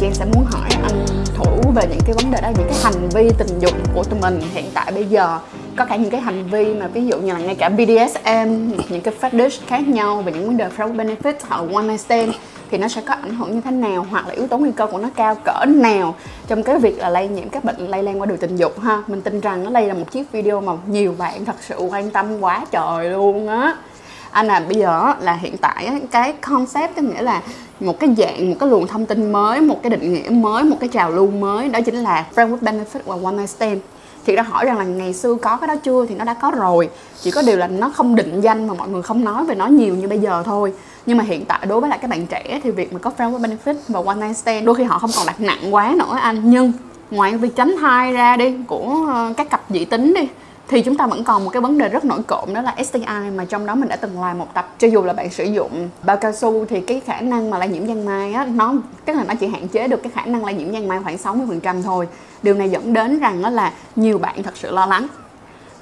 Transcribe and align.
Trang 0.00 0.14
sẽ 0.14 0.24
muốn 0.24 0.44
hỏi 0.44 0.68
anh 0.82 1.06
Thủ 1.34 1.72
về 1.74 1.82
những 1.90 2.00
cái 2.06 2.14
vấn 2.22 2.30
đề 2.30 2.40
đó, 2.42 2.48
những 2.58 2.68
cái 2.68 2.78
hành 2.82 3.08
vi 3.08 3.30
tình 3.38 3.58
dục 3.58 3.72
của 3.94 4.04
tụi 4.04 4.20
mình 4.20 4.40
hiện 4.52 4.64
tại 4.74 4.92
bây 4.92 5.04
giờ. 5.04 5.38
Có 5.76 5.84
cả 5.84 5.96
những 5.96 6.10
cái 6.10 6.20
hành 6.20 6.48
vi 6.50 6.74
mà 6.74 6.86
ví 6.86 7.06
dụ 7.06 7.18
như 7.18 7.32
là 7.32 7.38
ngay 7.38 7.54
cả 7.54 7.68
BDSM 7.68 8.68
những 8.88 9.00
cái 9.00 9.14
fetish 9.20 9.58
khác 9.66 9.88
nhau 9.88 10.22
về 10.22 10.32
những 10.32 10.46
vấn 10.46 10.56
đề 10.56 10.68
friend 10.76 10.96
benefit 10.96 11.32
hoặc 11.48 11.64
one 11.74 11.84
night 11.84 12.00
stand 12.00 12.32
thì 12.70 12.78
nó 12.78 12.88
sẽ 12.88 13.00
có 13.06 13.14
ảnh 13.14 13.34
hưởng 13.34 13.54
như 13.54 13.60
thế 13.60 13.70
nào, 13.70 14.06
hoặc 14.10 14.28
là 14.28 14.34
yếu 14.34 14.46
tố 14.46 14.58
nguy 14.58 14.70
cơ 14.76 14.86
của 14.86 14.98
nó 14.98 15.10
cao 15.16 15.34
cỡ 15.44 15.64
nào 15.66 16.14
trong 16.46 16.62
cái 16.62 16.78
việc 16.78 16.98
là 16.98 17.08
lây 17.08 17.28
nhiễm 17.28 17.48
các 17.48 17.64
bệnh 17.64 17.86
lây 17.86 18.02
lan 18.02 18.20
qua 18.20 18.26
đường 18.26 18.38
tình 18.38 18.56
dục 18.56 18.80
ha. 18.80 19.02
Mình 19.06 19.20
tin 19.20 19.40
rằng 19.40 19.64
nó 19.64 19.70
đây 19.70 19.86
là 19.86 19.94
một 19.94 20.10
chiếc 20.10 20.32
video 20.32 20.60
mà 20.60 20.72
nhiều 20.86 21.14
bạn 21.18 21.44
thật 21.44 21.56
sự 21.60 21.76
quan 21.76 22.10
tâm 22.10 22.40
quá 22.40 22.64
trời 22.70 23.10
luôn 23.10 23.48
á 23.48 23.76
anh 24.30 24.46
là 24.46 24.60
bây 24.60 24.78
giờ 24.78 25.14
là 25.20 25.32
hiện 25.32 25.56
tại 25.56 26.00
cái 26.10 26.32
concept 26.32 26.96
có 26.96 27.02
nghĩa 27.02 27.22
là 27.22 27.42
một 27.80 28.00
cái 28.00 28.14
dạng, 28.18 28.50
một 28.50 28.56
cái 28.60 28.68
luồng 28.68 28.86
thông 28.86 29.06
tin 29.06 29.32
mới, 29.32 29.60
một 29.60 29.82
cái 29.82 29.90
định 29.90 30.14
nghĩa 30.14 30.30
mới, 30.30 30.64
một 30.64 30.76
cái 30.80 30.88
trào 30.88 31.10
lưu 31.10 31.30
mới, 31.30 31.68
đó 31.68 31.80
chính 31.80 31.94
là 31.94 32.26
friend 32.34 32.50
with 32.50 32.60
benefit 32.60 33.00
và 33.04 33.16
one 33.24 33.36
night 33.36 33.50
stand. 33.50 33.80
Thì 34.26 34.36
đã 34.36 34.42
hỏi 34.42 34.64
rằng 34.64 34.78
là 34.78 34.84
ngày 34.84 35.14
xưa 35.14 35.34
có 35.34 35.56
cái 35.56 35.68
đó 35.68 35.76
chưa? 35.76 36.06
Thì 36.06 36.14
nó 36.14 36.24
đã 36.24 36.34
có 36.34 36.50
rồi. 36.50 36.88
Chỉ 37.20 37.30
có 37.30 37.42
điều 37.42 37.56
là 37.56 37.66
nó 37.66 37.90
không 37.90 38.14
định 38.14 38.40
danh 38.40 38.68
mà 38.68 38.74
mọi 38.74 38.88
người 38.88 39.02
không 39.02 39.24
nói 39.24 39.44
về 39.44 39.54
nó 39.54 39.66
nhiều 39.66 39.94
như 39.94 40.08
bây 40.08 40.18
giờ 40.18 40.42
thôi. 40.46 40.72
Nhưng 41.06 41.18
mà 41.18 41.24
hiện 41.24 41.44
tại 41.44 41.60
đối 41.68 41.80
với 41.80 41.90
lại 41.90 41.98
các 42.02 42.10
bạn 42.10 42.26
trẻ 42.26 42.60
thì 42.64 42.70
việc 42.70 42.92
mà 42.92 42.98
có 42.98 43.10
friend 43.18 43.32
with 43.32 43.40
benefit 43.40 43.74
và 43.88 44.00
one 44.06 44.26
night 44.26 44.36
stand 44.36 44.66
đôi 44.66 44.74
khi 44.74 44.84
họ 44.84 44.98
không 44.98 45.10
còn 45.16 45.26
đặt 45.26 45.40
nặng 45.40 45.74
quá 45.74 45.94
nữa 45.98 46.16
anh. 46.20 46.40
Nhưng 46.44 46.72
ngoài 47.10 47.36
việc 47.36 47.56
tránh 47.56 47.74
thai 47.80 48.12
ra 48.12 48.36
đi 48.36 48.54
của 48.66 49.06
ờ, 49.08 49.32
các 49.36 49.50
cặp 49.50 49.62
dị 49.68 49.84
tính 49.84 50.14
đi 50.14 50.28
thì 50.68 50.82
chúng 50.82 50.96
ta 50.96 51.06
vẫn 51.06 51.24
còn 51.24 51.44
một 51.44 51.50
cái 51.50 51.62
vấn 51.62 51.78
đề 51.78 51.88
rất 51.88 52.04
nổi 52.04 52.22
cộm 52.26 52.54
đó 52.54 52.62
là 52.62 52.74
STI 52.84 53.30
mà 53.36 53.44
trong 53.44 53.66
đó 53.66 53.74
mình 53.74 53.88
đã 53.88 53.96
từng 53.96 54.20
làm 54.20 54.38
một 54.38 54.54
tập, 54.54 54.74
cho 54.78 54.88
dù 54.88 55.02
là 55.02 55.12
bạn 55.12 55.30
sử 55.30 55.44
dụng 55.44 55.88
bao 56.02 56.16
cao 56.16 56.32
su 56.32 56.64
thì 56.64 56.80
cái 56.80 57.00
khả 57.00 57.20
năng 57.20 57.50
mà 57.50 57.58
lây 57.58 57.68
nhiễm 57.68 57.86
giang 57.86 58.04
mai 58.04 58.32
á, 58.32 58.46
nó, 58.54 58.74
tức 59.04 59.12
là 59.12 59.24
nó 59.24 59.34
chỉ 59.34 59.46
hạn 59.46 59.68
chế 59.68 59.88
được 59.88 60.02
cái 60.02 60.12
khả 60.14 60.24
năng 60.24 60.44
lây 60.44 60.54
nhiễm 60.54 60.72
giang 60.72 60.88
mai 60.88 61.00
khoảng 61.02 61.16
60% 61.16 61.82
thôi. 61.82 62.08
Điều 62.42 62.54
này 62.54 62.70
dẫn 62.70 62.92
đến 62.92 63.18
rằng 63.18 63.42
đó 63.42 63.50
là 63.50 63.72
nhiều 63.96 64.18
bạn 64.18 64.42
thật 64.42 64.56
sự 64.56 64.70
lo 64.70 64.86
lắng. 64.86 65.06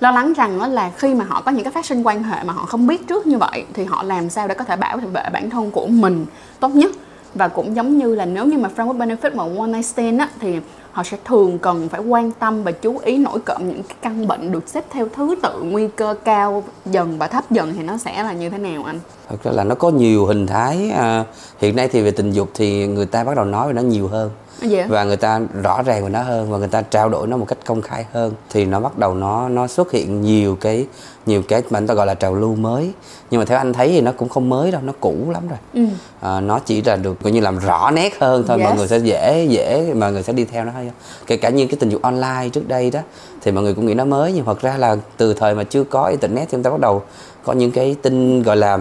Lo 0.01 0.11
lắng 0.11 0.33
rằng 0.37 0.59
đó 0.59 0.67
là 0.67 0.91
khi 0.97 1.15
mà 1.15 1.25
họ 1.29 1.43
có 1.43 1.53
những 1.53 1.65
cái 1.65 1.73
phát 1.73 1.87
sinh 1.87 2.03
quan 2.03 2.23
hệ 2.23 2.45
mà 2.45 2.53
họ 2.53 2.65
không 2.65 2.87
biết 2.87 3.07
trước 3.09 3.27
như 3.27 3.39
vậy, 3.39 3.65
thì 3.75 3.85
họ 3.85 4.03
làm 4.03 4.31
sao 4.31 4.49
để 4.49 4.55
có 4.55 4.65
thể 4.65 4.77
bảo 4.77 4.97
vệ 4.97 5.23
bản 5.33 5.51
thân 5.51 5.71
của 5.71 5.87
mình 5.87 6.27
tốt 6.61 6.69
nhất. 6.69 6.91
Và 7.35 7.49
cũng 7.49 7.77
giống 7.77 7.99
như 7.99 8.15
là 8.15 8.25
nếu 8.25 8.47
như 8.47 8.59
mà 8.59 8.71
framework 8.77 8.99
benefit 8.99 9.37
mà 9.37 9.45
one 9.61 9.73
night 9.73 9.85
stand 9.85 10.21
á, 10.21 10.29
thì 10.41 10.61
họ 10.97 11.03
sẽ 11.03 11.17
thường 11.25 11.59
cần 11.59 11.89
phải 11.89 12.01
quan 12.01 12.31
tâm 12.31 12.63
và 12.65 12.73
chú 12.73 12.99
ý 12.99 13.19
nổi 13.19 13.39
cộm 13.45 13.69
những 13.69 13.83
cái 13.83 13.97
căn 14.03 14.27
bệnh 14.29 14.53
được 14.53 14.69
xếp 14.69 14.85
theo 14.91 15.07
thứ 15.17 15.35
tự 15.43 15.63
nguy 15.63 15.89
cơ 15.89 16.15
cao 16.25 16.65
dần 16.87 17.19
và 17.19 17.27
thấp 17.29 17.51
dần 17.51 17.75
thì 17.77 17.83
nó 17.83 17.97
sẽ 17.97 18.23
là 18.23 18.33
như 18.33 18.51
thế 18.51 18.59
nào 18.59 18.83
anh? 18.85 19.01
Thật 19.29 19.37
ra 19.45 19.53
là 19.53 19.65
nó 19.65 19.75
có 19.75 19.91
nhiều 19.91 20.27
hình 20.27 20.47
thái 20.47 20.91
à, 20.91 21.25
hiện 21.59 21.77
nay 21.77 21.89
thì 21.89 22.03
về 22.03 22.11
tình 22.11 22.31
dục 22.33 22.49
thì 22.55 22.87
người 22.87 23.07
ta 23.07 23.25
bắt 23.25 23.37
đầu 23.37 23.45
nói 23.45 23.67
về 23.67 23.73
nó 23.73 23.83
nhiều 23.83 24.09
hơn 24.09 24.31
Dạ. 24.63 24.87
và 24.89 25.05
người 25.05 25.17
ta 25.17 25.41
rõ 25.63 25.83
ràng 25.83 26.05
về 26.05 26.09
nó 26.11 26.23
hơn 26.23 26.51
và 26.51 26.59
người 26.59 26.69
ta 26.69 26.83
trao 26.83 27.09
đổi 27.09 27.27
nó 27.27 27.37
một 27.37 27.45
cách 27.49 27.59
công 27.67 27.83
khai 27.83 28.07
hơn 28.13 28.33
thì 28.51 28.65
nó 28.65 28.81
bắt 28.81 28.99
đầu 28.99 29.15
nó 29.15 29.49
nó 29.49 29.67
xuất 29.67 29.93
hiện 29.93 30.21
nhiều 30.23 30.57
cái 30.61 30.87
nhiều 31.27 31.43
cái 31.49 31.63
mà 31.71 31.79
người 31.79 31.89
ta 31.89 31.95
gọi 31.95 32.07
là 32.07 32.15
trào 32.15 32.35
lưu 32.35 32.55
mới 32.55 32.93
nhưng 33.31 33.39
mà 33.41 33.45
theo 33.45 33.59
anh 33.59 33.73
thấy 33.73 33.89
thì 33.89 34.01
nó 34.01 34.13
cũng 34.13 34.29
không 34.29 34.49
mới 34.49 34.71
đâu 34.71 34.81
nó 34.85 34.93
cũ 35.01 35.15
lắm 35.33 35.43
rồi 35.49 35.59
Ừ. 35.75 35.85
à, 36.21 36.41
nó 36.41 36.59
chỉ 36.59 36.83
là 36.83 36.97
được 36.97 37.17
coi 37.23 37.33
như 37.33 37.41
làm 37.41 37.59
rõ 37.59 37.91
nét 37.91 38.19
hơn 38.21 38.45
thôi 38.49 38.59
mọi 38.59 38.67
Yes. 38.71 38.79
người 38.79 38.89
sẽ 38.89 38.99
dễ 38.99 39.47
dễ 39.51 39.93
mà 39.95 40.11
người 40.11 40.23
sẽ 40.23 40.33
đi 40.33 40.45
theo 40.45 40.65
nó 40.65 40.73
online 40.87 41.27
kể 41.27 41.37
cả 41.37 41.51
như 41.51 41.67
cái 41.67 41.77
tình 41.81 41.89
dục 41.89 42.03
online 42.03 42.49
trước 42.53 42.69
đây 42.69 42.91
đó, 42.91 43.01
thì 43.43 43.53
mọi 43.53 43.65
người 43.65 43.75
cũng 43.75 43.87
nghĩ 43.87 43.95
nó 43.95 44.05
mới, 44.05 44.33
nhưng 44.33 44.45
thật 44.45 44.61
ra 44.61 44.77
là 44.77 44.97
từ 45.17 45.35
thời 45.35 45.55
mà 45.55 45.65
chưa 45.65 45.85
có 45.85 46.05
internet 46.05 46.49
thì 46.49 46.53
chúng 46.53 46.63
ta 46.63 46.71
bắt 46.71 46.81
đầu 46.81 47.03
có 47.45 47.53
những 47.53 47.71
cái 47.71 47.97
tin 48.03 48.43
gọi 48.43 48.57
là 48.57 48.79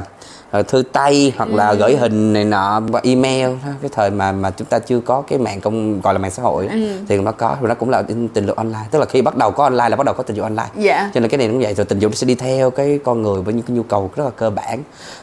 thư 0.64 0.84
tay 0.92 1.34
hoặc 1.38 1.50
là 1.54 1.68
Ừ. 1.70 1.76
gửi 1.78 1.96
hình 1.98 2.34
này 2.34 2.46
nọ 2.46 2.82
email 3.04 3.46
đó. 3.46 3.72
cái 3.82 3.92
thời 3.94 4.10
mà 4.10 4.32
mà 4.32 4.52
chúng 4.52 4.68
ta 4.68 4.80
chưa 4.80 5.00
có 5.00 5.22
cái 5.22 5.40
mạng 5.40 5.62
công 5.62 6.02
gọi 6.02 6.14
là 6.14 6.18
mạng 6.18 6.32
xã 6.32 6.44
hội 6.44 6.68
Ừ. 6.72 6.98
thì 7.08 7.18
nó 7.18 7.32
có 7.32 7.56
và 7.62 7.70
nó 7.70 7.76
cũng 7.76 7.90
là 7.90 8.02
tình 8.34 8.48
dục 8.48 8.56
online 8.58 8.80
tức 8.92 9.00
là 9.00 9.06
khi 9.06 9.22
bắt 9.22 9.36
đầu 9.38 9.52
có 9.52 9.64
online 9.64 9.90
là 9.90 9.96
bắt 9.96 10.06
đầu 10.06 10.16
có 10.16 10.24
tình 10.24 10.36
dục 10.38 10.44
online 10.44 10.68
Dạ. 10.76 11.12
cho 11.14 11.20
nên 11.20 11.30
cái 11.30 11.38
này 11.38 11.48
cũng 11.48 11.60
vậy 11.60 11.74
rồi 11.74 11.86
tình 11.86 12.00
dục 12.00 12.12
nó 12.12 12.16
sẽ 12.16 12.26
đi 12.28 12.36
theo 12.36 12.70
cái 12.70 13.00
con 13.04 13.22
người 13.22 13.42
với 13.42 13.54
những 13.54 13.64
cái 13.66 13.78
nhu 13.78 13.84
cầu 13.84 14.12
rất 14.16 14.24
là 14.24 14.30
cơ 14.30 14.50
bản 14.50 14.80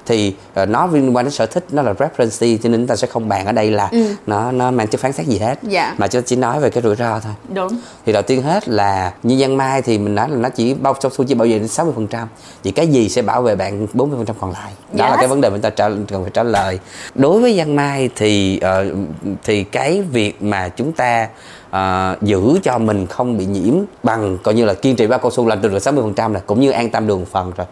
thì 0.06 0.34
uh, 0.62 0.69
nó 0.69 0.87
liên 0.87 1.17
quan 1.17 1.25
đến 1.25 1.33
sở 1.33 1.47
thích 1.47 1.65
nó 1.71 1.83
là 1.83 1.93
preference 1.93 2.56
cho 2.62 2.69
nên 2.69 2.81
chúng 2.81 2.87
ta 2.87 2.97
sẽ 2.97 3.06
không 3.06 3.29
bàn 3.29 3.47
ở 3.47 3.53
đây 3.53 3.71
là 3.71 3.89
Ừ. 3.93 4.05
nó 4.27 4.53
nó 4.53 4.71
mang 4.71 4.87
tính 4.87 5.01
phán 5.01 5.12
xét 5.12 5.27
gì 5.27 5.39
hết 5.39 5.59
Dạ. 5.62 5.95
mà 5.99 6.09
chúng 6.09 6.23
ta 6.23 6.27
chỉ 6.27 6.37
nói 6.37 6.61
về 6.61 6.71
cái 6.71 6.83
rủi 6.83 6.97
ro 6.97 7.21
thôi 7.21 7.33
Đúng. 7.55 7.69
thì 8.06 8.12
đầu 8.12 8.23
tiên 8.23 8.43
hết 8.43 8.69
là 8.69 9.12
như 9.23 9.37
giang 9.41 9.56
mai 9.56 9.83
thì 9.83 9.99
mình 9.99 10.15
nói 10.15 10.29
là 10.31 10.37
nó 10.37 10.49
chỉ 10.49 10.75
bao 10.75 10.95
trong 11.01 11.12
su 11.12 11.25
chỉ 11.25 11.35
bảo 11.35 11.49
vệ 11.49 11.59
đến 11.59 11.69
60% 11.69 11.93
phần 11.95 12.06
trăm 12.06 12.29
vậy 12.65 12.73
cái 12.73 12.87
gì 12.87 13.09
sẽ 13.09 13.23
bảo 13.23 13.43
vệ 13.43 13.56
bạn 13.56 13.87
40% 13.95 14.17
phần 14.17 14.27
trăm 14.27 14.37
còn 14.41 14.51
lại 14.53 14.73
đó 14.93 15.09
là 15.09 15.17
Yes 15.21 15.22
cái 15.22 15.28
vấn 15.28 15.41
đề 15.41 15.50
mà 15.50 15.55
chúng 15.55 15.62
ta 15.62 15.71
trả, 15.71 15.88
cần 15.88 16.22
phải 16.22 16.31
trả 16.34 16.43
lời. 16.43 16.78
Đối 17.15 17.41
với 17.41 17.56
giang 17.56 17.77
mai 17.77 18.10
thì 18.16 18.60
uh, 18.65 18.97
thì 19.44 19.65
cái 19.65 20.03
việc 20.03 20.43
mà 20.43 20.69
chúng 20.69 20.93
ta 20.93 21.28
uh, 21.71 22.22
giữ 22.22 22.59
cho 22.62 22.78
mình 22.78 23.06
không 23.06 23.38
bị 23.38 23.47
nhiễm 23.47 23.75
bằng 24.03 24.38
coi 24.43 24.55
như 24.55 24.65
là 24.65 24.75
kiên 24.75 24.97
trì 24.97 25.06
ba 25.06 25.19
cao 25.19 25.31
su 25.31 25.47
là 25.47 25.56
từ 25.56 25.69
được 25.69 25.78
60% 25.78 25.97
phần 25.97 26.15
trăm 26.15 26.34
là 26.34 26.41
cũng 26.47 26.61
như 26.61 26.71
an 26.71 26.91
tâm 26.91 27.06
đường 27.06 27.25
phần 27.25 27.53
rồi 27.56 27.66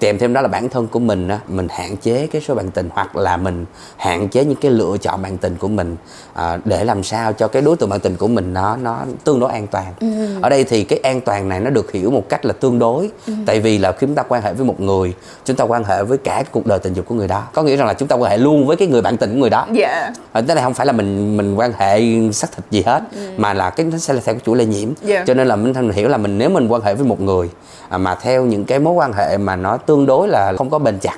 kèm 0.00 0.18
thêm 0.18 0.32
đó 0.32 0.40
là 0.40 0.48
bản 0.48 0.68
thân 0.68 0.86
của 0.86 0.98
mình 0.98 1.28
á 1.28 1.38
mình 1.48 1.68
hạn 1.70 1.96
chế 1.96 2.26
cái 2.32 2.42
số 2.42 2.54
bạn 2.54 2.70
tình 2.70 2.88
hoặc 2.92 3.16
là 3.16 3.36
mình 3.36 3.64
hạn 3.96 4.28
chế 4.28 4.44
những 4.44 4.58
cái 4.60 4.70
lựa 4.70 4.96
chọn 5.02 5.22
bạn 5.22 5.38
tình 5.38 5.56
của 5.56 5.68
mình 5.68 5.96
à, 6.34 6.58
để 6.64 6.84
làm 6.84 7.02
sao 7.02 7.32
cho 7.32 7.48
cái 7.48 7.62
đối 7.62 7.76
tượng 7.76 7.88
bạn 7.88 8.00
tình 8.00 8.16
của 8.16 8.28
mình 8.28 8.54
nó 8.54 8.76
nó 8.76 9.04
tương 9.24 9.40
đối 9.40 9.50
an 9.50 9.66
toàn. 9.66 9.92
Ở 10.42 10.48
đây 10.48 10.64
thì 10.64 10.84
cái 10.84 10.98
an 10.98 11.20
toàn 11.20 11.48
này 11.48 11.60
nó 11.60 11.70
được 11.70 11.92
hiểu 11.92 12.10
một 12.10 12.28
cách 12.28 12.44
là 12.44 12.52
tương 12.52 12.78
đối 12.78 13.10
tại 13.46 13.60
vì 13.60 13.78
là 13.78 13.92
khi 13.92 14.06
chúng 14.06 14.14
ta 14.14 14.22
quan 14.28 14.42
hệ 14.42 14.52
với 14.52 14.66
một 14.66 14.80
người 14.80 15.14
chúng 15.44 15.56
ta 15.56 15.64
quan 15.64 15.84
hệ 15.84 16.02
với 16.02 16.18
cả 16.18 16.34
cái 16.34 16.44
cuộc 16.50 16.66
đời 16.66 16.78
tình 16.78 16.94
dục 16.94 17.06
của 17.06 17.14
người 17.14 17.28
đó. 17.28 17.42
Có 17.54 17.62
nghĩa 17.62 17.76
rằng 17.76 17.86
là 17.86 17.94
chúng 17.94 18.08
ta 18.08 18.16
quan 18.16 18.30
hệ 18.30 18.38
luôn 18.38 18.66
với 18.66 18.76
cái 18.76 18.88
người 18.88 19.02
bạn 19.02 19.16
tình 19.16 19.30
của 19.30 19.38
người 19.38 19.50
đó. 19.50 19.66
Dạ. 19.72 20.12
ở 20.32 20.42
đây 20.42 20.56
không 20.62 20.74
phải 20.74 20.86
là 20.86 20.92
mình 20.92 21.36
mình 21.36 21.54
quan 21.54 21.72
hệ 21.72 22.02
xác 22.32 22.52
thịt 22.56 22.64
gì 22.70 22.82
hết 22.82 23.02
mà 23.36 23.54
là 23.54 23.70
cái 23.70 23.86
nó 23.92 23.98
sẽ 23.98 24.14
là 24.14 24.20
theo 24.24 24.34
cái 24.34 24.42
chuỗi 24.46 24.56
lây 24.56 24.66
nhiễm. 24.66 24.88
Dạ. 25.02 25.24
cho 25.26 25.34
nên 25.34 25.48
là 25.48 25.56
mình 25.56 25.90
hiểu 25.90 26.08
là 26.08 26.16
mình 26.16 26.38
nếu 26.38 26.50
mình 26.50 26.68
quan 26.68 26.82
hệ 26.82 26.94
với 26.94 27.06
một 27.06 27.20
người 27.20 27.48
mà 27.98 28.14
theo 28.14 28.44
những 28.44 28.64
cái 28.64 28.78
mối 28.78 28.92
quan 28.92 29.12
hệ 29.12 29.38
mà 29.38 29.56
nó 29.56 29.76
tương 29.76 30.06
đối 30.06 30.28
là 30.28 30.52
không 30.58 30.70
có 30.70 30.78
bền 30.78 30.98
chặt 30.98 31.16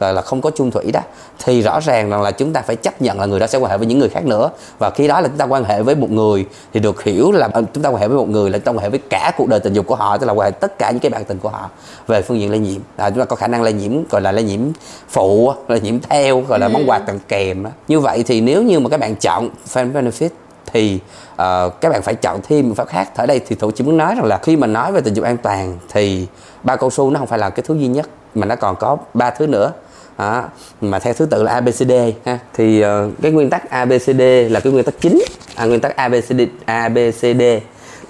gọi 0.00 0.14
là 0.14 0.22
không 0.22 0.40
có 0.40 0.50
chung 0.50 0.70
thủy 0.70 0.92
đó 0.92 1.00
thì 1.44 1.62
rõ 1.62 1.80
ràng 1.80 2.10
rằng 2.10 2.22
là 2.22 2.30
chúng 2.30 2.52
ta 2.52 2.62
phải 2.62 2.76
chấp 2.76 3.02
nhận 3.02 3.20
là 3.20 3.26
người 3.26 3.40
đó 3.40 3.46
sẽ 3.46 3.58
quan 3.58 3.70
hệ 3.70 3.78
với 3.78 3.86
những 3.86 3.98
người 3.98 4.08
khác 4.08 4.24
nữa. 4.24 4.50
Và 4.78 4.90
khi 4.90 5.08
đó 5.08 5.20
là 5.20 5.28
chúng 5.28 5.36
ta 5.36 5.44
quan 5.44 5.64
hệ 5.64 5.82
với 5.82 5.94
một 5.94 6.10
người 6.10 6.46
thì 6.72 6.80
được 6.80 7.02
hiểu 7.02 7.32
là 7.32 7.48
ờ, 7.52 7.62
chúng 7.72 7.82
ta 7.82 7.90
quan 7.90 8.00
hệ 8.00 8.08
với 8.08 8.16
một 8.16 8.28
người 8.28 8.50
là 8.50 8.58
chúng 8.58 8.64
ta 8.64 8.72
quan 8.72 8.82
hệ 8.82 8.88
với 8.88 9.00
cả 9.10 9.32
cuộc 9.36 9.48
đời 9.48 9.60
tình 9.60 9.72
dục 9.72 9.86
của 9.86 9.94
họ 9.94 10.18
tức 10.18 10.26
là 10.26 10.32
quan 10.32 10.46
hệ 10.46 10.50
tất 10.50 10.78
cả 10.78 10.90
những 10.90 11.00
cái 11.00 11.10
bạn 11.10 11.24
tình 11.24 11.38
của 11.38 11.48
họ 11.48 11.70
về 12.06 12.22
phương 12.22 12.40
diện 12.40 12.50
lây 12.50 12.58
nhiễm. 12.58 12.80
À, 12.96 13.10
chúng 13.10 13.18
ta 13.18 13.24
có 13.24 13.36
khả 13.36 13.48
năng 13.48 13.62
lây 13.62 13.72
nhiễm 13.72 13.92
gọi 14.10 14.20
là 14.20 14.32
lây 14.32 14.44
nhiễm 14.44 14.60
phụ 15.08 15.52
lây 15.68 15.80
nhiễm 15.80 16.00
theo 16.00 16.40
gọi 16.40 16.58
là 16.58 16.68
món 16.68 16.90
quà 16.90 16.98
tặng 16.98 17.18
kèm 17.28 17.64
đó. 17.64 17.70
như 17.88 18.00
vậy 18.00 18.24
thì 18.26 18.40
nếu 18.40 18.62
như 18.62 18.80
mà 18.80 18.88
các 18.88 19.00
bạn 19.00 19.14
chọn 19.16 19.48
fan 19.72 19.92
benefit 19.92 20.28
thì 20.72 21.00
ờ, 21.36 21.70
các 21.80 21.88
bạn 21.88 22.02
phải 22.02 22.14
chọn 22.14 22.40
thêm 22.48 22.68
một 22.68 22.74
pháp 22.76 22.88
khác. 22.88 23.08
Ở 23.16 23.26
đây 23.26 23.40
thì 23.48 23.56
thủ 23.56 23.70
chỉ 23.70 23.84
muốn 23.84 23.96
nói 23.96 24.14
rằng 24.14 24.24
là 24.24 24.38
khi 24.38 24.56
mà 24.56 24.66
nói 24.66 24.92
về 24.92 25.00
tình 25.00 25.14
dục 25.14 25.24
an 25.24 25.36
toàn 25.36 25.78
thì 25.92 26.26
ba 26.62 26.76
cao 26.76 26.90
su 26.90 27.10
nó 27.10 27.18
không 27.18 27.28
phải 27.28 27.38
là 27.38 27.50
cái 27.50 27.64
thứ 27.66 27.74
duy 27.74 27.86
nhất 27.86 28.08
mà 28.34 28.46
nó 28.46 28.56
còn 28.56 28.76
có 28.76 28.96
ba 29.14 29.30
thứ 29.30 29.46
nữa. 29.46 29.72
Đó. 30.18 30.44
mà 30.80 30.98
theo 30.98 31.14
thứ 31.14 31.26
tự 31.26 31.42
là 31.42 31.52
ABCD 31.52 31.92
ha. 32.24 32.38
Thì 32.54 32.80
ờ, 32.80 33.10
cái 33.22 33.32
nguyên 33.32 33.50
tắc 33.50 33.70
ABCD 33.70 34.20
là 34.50 34.60
cái 34.60 34.72
nguyên 34.72 34.84
tắc 34.84 34.94
chính. 35.00 35.22
À, 35.54 35.64
nguyên 35.64 35.80
tắc 35.80 35.96
ABCD 35.96 36.40
ABCD 36.64 37.42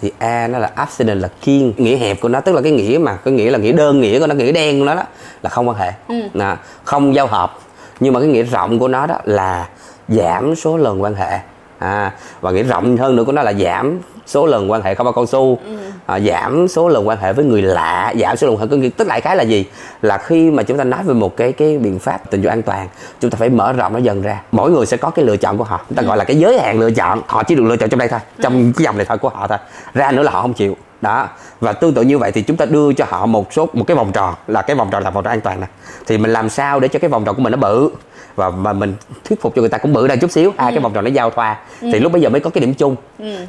thì 0.02 0.12
A 0.18 0.48
nó 0.48 0.58
là 0.58 0.70
abstinent 0.74 1.20
là 1.20 1.28
kiêng 1.40 1.72
nghĩa 1.76 1.96
hẹp 1.96 2.20
của 2.20 2.28
nó 2.28 2.40
tức 2.40 2.52
là 2.52 2.60
cái 2.60 2.72
nghĩa 2.72 2.98
mà 2.98 3.16
cái 3.16 3.34
nghĩa 3.34 3.50
là 3.50 3.58
nghĩa 3.58 3.72
đơn 3.72 4.00
nghĩa 4.00 4.20
của 4.20 4.26
nó 4.26 4.34
nghĩa 4.34 4.52
đen 4.52 4.78
của 4.78 4.84
nó 4.84 4.94
đó 4.94 5.02
là 5.42 5.50
không 5.50 5.68
quan 5.68 5.78
hệ. 5.78 5.92
Nè, 6.34 6.56
không 6.84 7.14
giao 7.14 7.26
hợp. 7.26 7.58
Nhưng 8.00 8.12
mà 8.12 8.20
cái 8.20 8.28
nghĩa 8.28 8.42
rộng 8.42 8.78
của 8.78 8.88
nó 8.88 9.06
đó 9.06 9.18
là 9.24 9.68
giảm 10.08 10.54
số 10.54 10.76
lần 10.76 11.02
quan 11.02 11.14
hệ 11.14 11.38
à, 11.84 12.12
và 12.40 12.50
nghĩa 12.50 12.62
rộng 12.62 12.96
hơn 12.96 13.16
nữa 13.16 13.24
của 13.24 13.32
nó 13.32 13.42
là 13.42 13.52
giảm 13.52 13.98
số 14.26 14.46
lần 14.46 14.70
quan 14.70 14.82
hệ 14.82 14.94
không 14.94 15.04
bao 15.04 15.12
cao 15.12 15.26
su. 15.26 15.58
À, 16.06 16.20
giảm 16.20 16.68
số 16.68 16.88
lần 16.88 17.08
quan 17.08 17.18
hệ 17.18 17.32
với 17.32 17.44
người 17.44 17.62
lạ 17.62 18.14
giảm 18.20 18.36
số 18.36 18.46
lần 18.46 18.56
quan 18.56 18.70
hệ 18.70 18.76
người 18.76 18.90
tức 18.90 19.08
đại 19.08 19.20
khái 19.20 19.36
là 19.36 19.42
gì? 19.42 19.66
Là 20.02 20.18
khi 20.18 20.50
mà 20.50 20.62
chúng 20.62 20.78
ta 20.78 20.84
nói 20.84 21.00
về 21.04 21.14
một 21.14 21.36
cái 21.36 21.52
cái 21.52 21.78
biện 21.78 21.98
pháp 21.98 22.30
tình 22.30 22.42
dục 22.42 22.50
an 22.50 22.62
toàn 22.62 22.88
chúng 23.20 23.30
ta 23.30 23.36
phải 23.36 23.48
mở 23.48 23.72
rộng 23.72 23.92
nó 23.92 23.98
dần 23.98 24.22
ra. 24.22 24.42
Mỗi 24.52 24.70
người 24.70 24.86
sẽ 24.86 24.96
có 24.96 25.10
cái 25.10 25.24
lựa 25.24 25.36
chọn 25.36 25.58
của 25.58 25.64
họ. 25.64 25.80
Chúng 25.88 25.96
ta 25.96 26.02
gọi 26.02 26.16
là 26.16 26.24
cái 26.24 26.38
giới 26.38 26.60
hạn 26.60 26.80
lựa 26.80 26.90
chọn. 26.90 27.22
Họ 27.26 27.42
chỉ 27.42 27.54
được 27.54 27.64
lựa 27.64 27.76
chọn 27.76 27.90
trong 27.90 27.98
đây 27.98 28.08
thôi 28.08 28.20
trong 28.42 28.72
cái 28.76 28.84
dòng 28.84 28.96
này 28.96 29.06
thôi 29.06 29.18
của 29.18 29.28
họ 29.28 29.46
thôi. 29.46 29.58
Ra 29.94 30.12
nữa 30.12 30.22
là 30.22 30.30
họ 30.30 30.42
không 30.42 30.54
chịu 30.54 30.76
đó. 31.04 31.28
Và 31.60 31.72
tương 31.72 31.94
tự 31.94 32.02
như 32.02 32.18
vậy 32.18 32.32
thì 32.32 32.42
chúng 32.42 32.56
ta 32.56 32.64
đưa 32.64 32.92
cho 32.92 33.04
họ 33.08 33.26
một 33.26 33.52
số 33.52 33.68
một 33.72 33.84
cái 33.86 33.96
vòng 33.96 34.12
tròn 34.12 34.34
là 34.46 34.62
cái 34.62 34.76
vòng 34.76 34.88
tròn 34.90 35.02
là 35.02 35.10
vòng 35.10 35.24
tròn 35.24 35.32
an 35.32 35.40
toàn 35.40 35.60
nè. 35.60 35.66
Thì 36.06 36.18
mình 36.18 36.32
làm 36.32 36.48
sao 36.48 36.80
để 36.80 36.88
cho 36.88 36.98
cái 36.98 37.10
vòng 37.10 37.24
tròn 37.24 37.34
của 37.34 37.42
mình 37.42 37.50
nó 37.52 37.56
bự? 37.58 37.90
Và 38.36 38.50
mà 38.50 38.72
mình 38.72 38.94
thuyết 39.24 39.40
phục 39.40 39.54
cho 39.54 39.60
người 39.62 39.68
ta 39.68 39.78
cũng 39.78 39.92
bự 39.92 40.08
ra 40.08 40.16
chút 40.16 40.30
xíu. 40.30 40.52
Hai 40.58 40.72
cái 40.72 40.80
vòng 40.80 40.92
tròn 40.92 41.04
nó 41.04 41.10
giao 41.10 41.30
thoa. 41.30 41.58
Thì 41.80 42.00
lúc 42.00 42.12
bây 42.12 42.20
giờ 42.20 42.28
mới 42.28 42.40
có 42.40 42.50
cái 42.50 42.60
điểm 42.60 42.74
chung. 42.74 42.96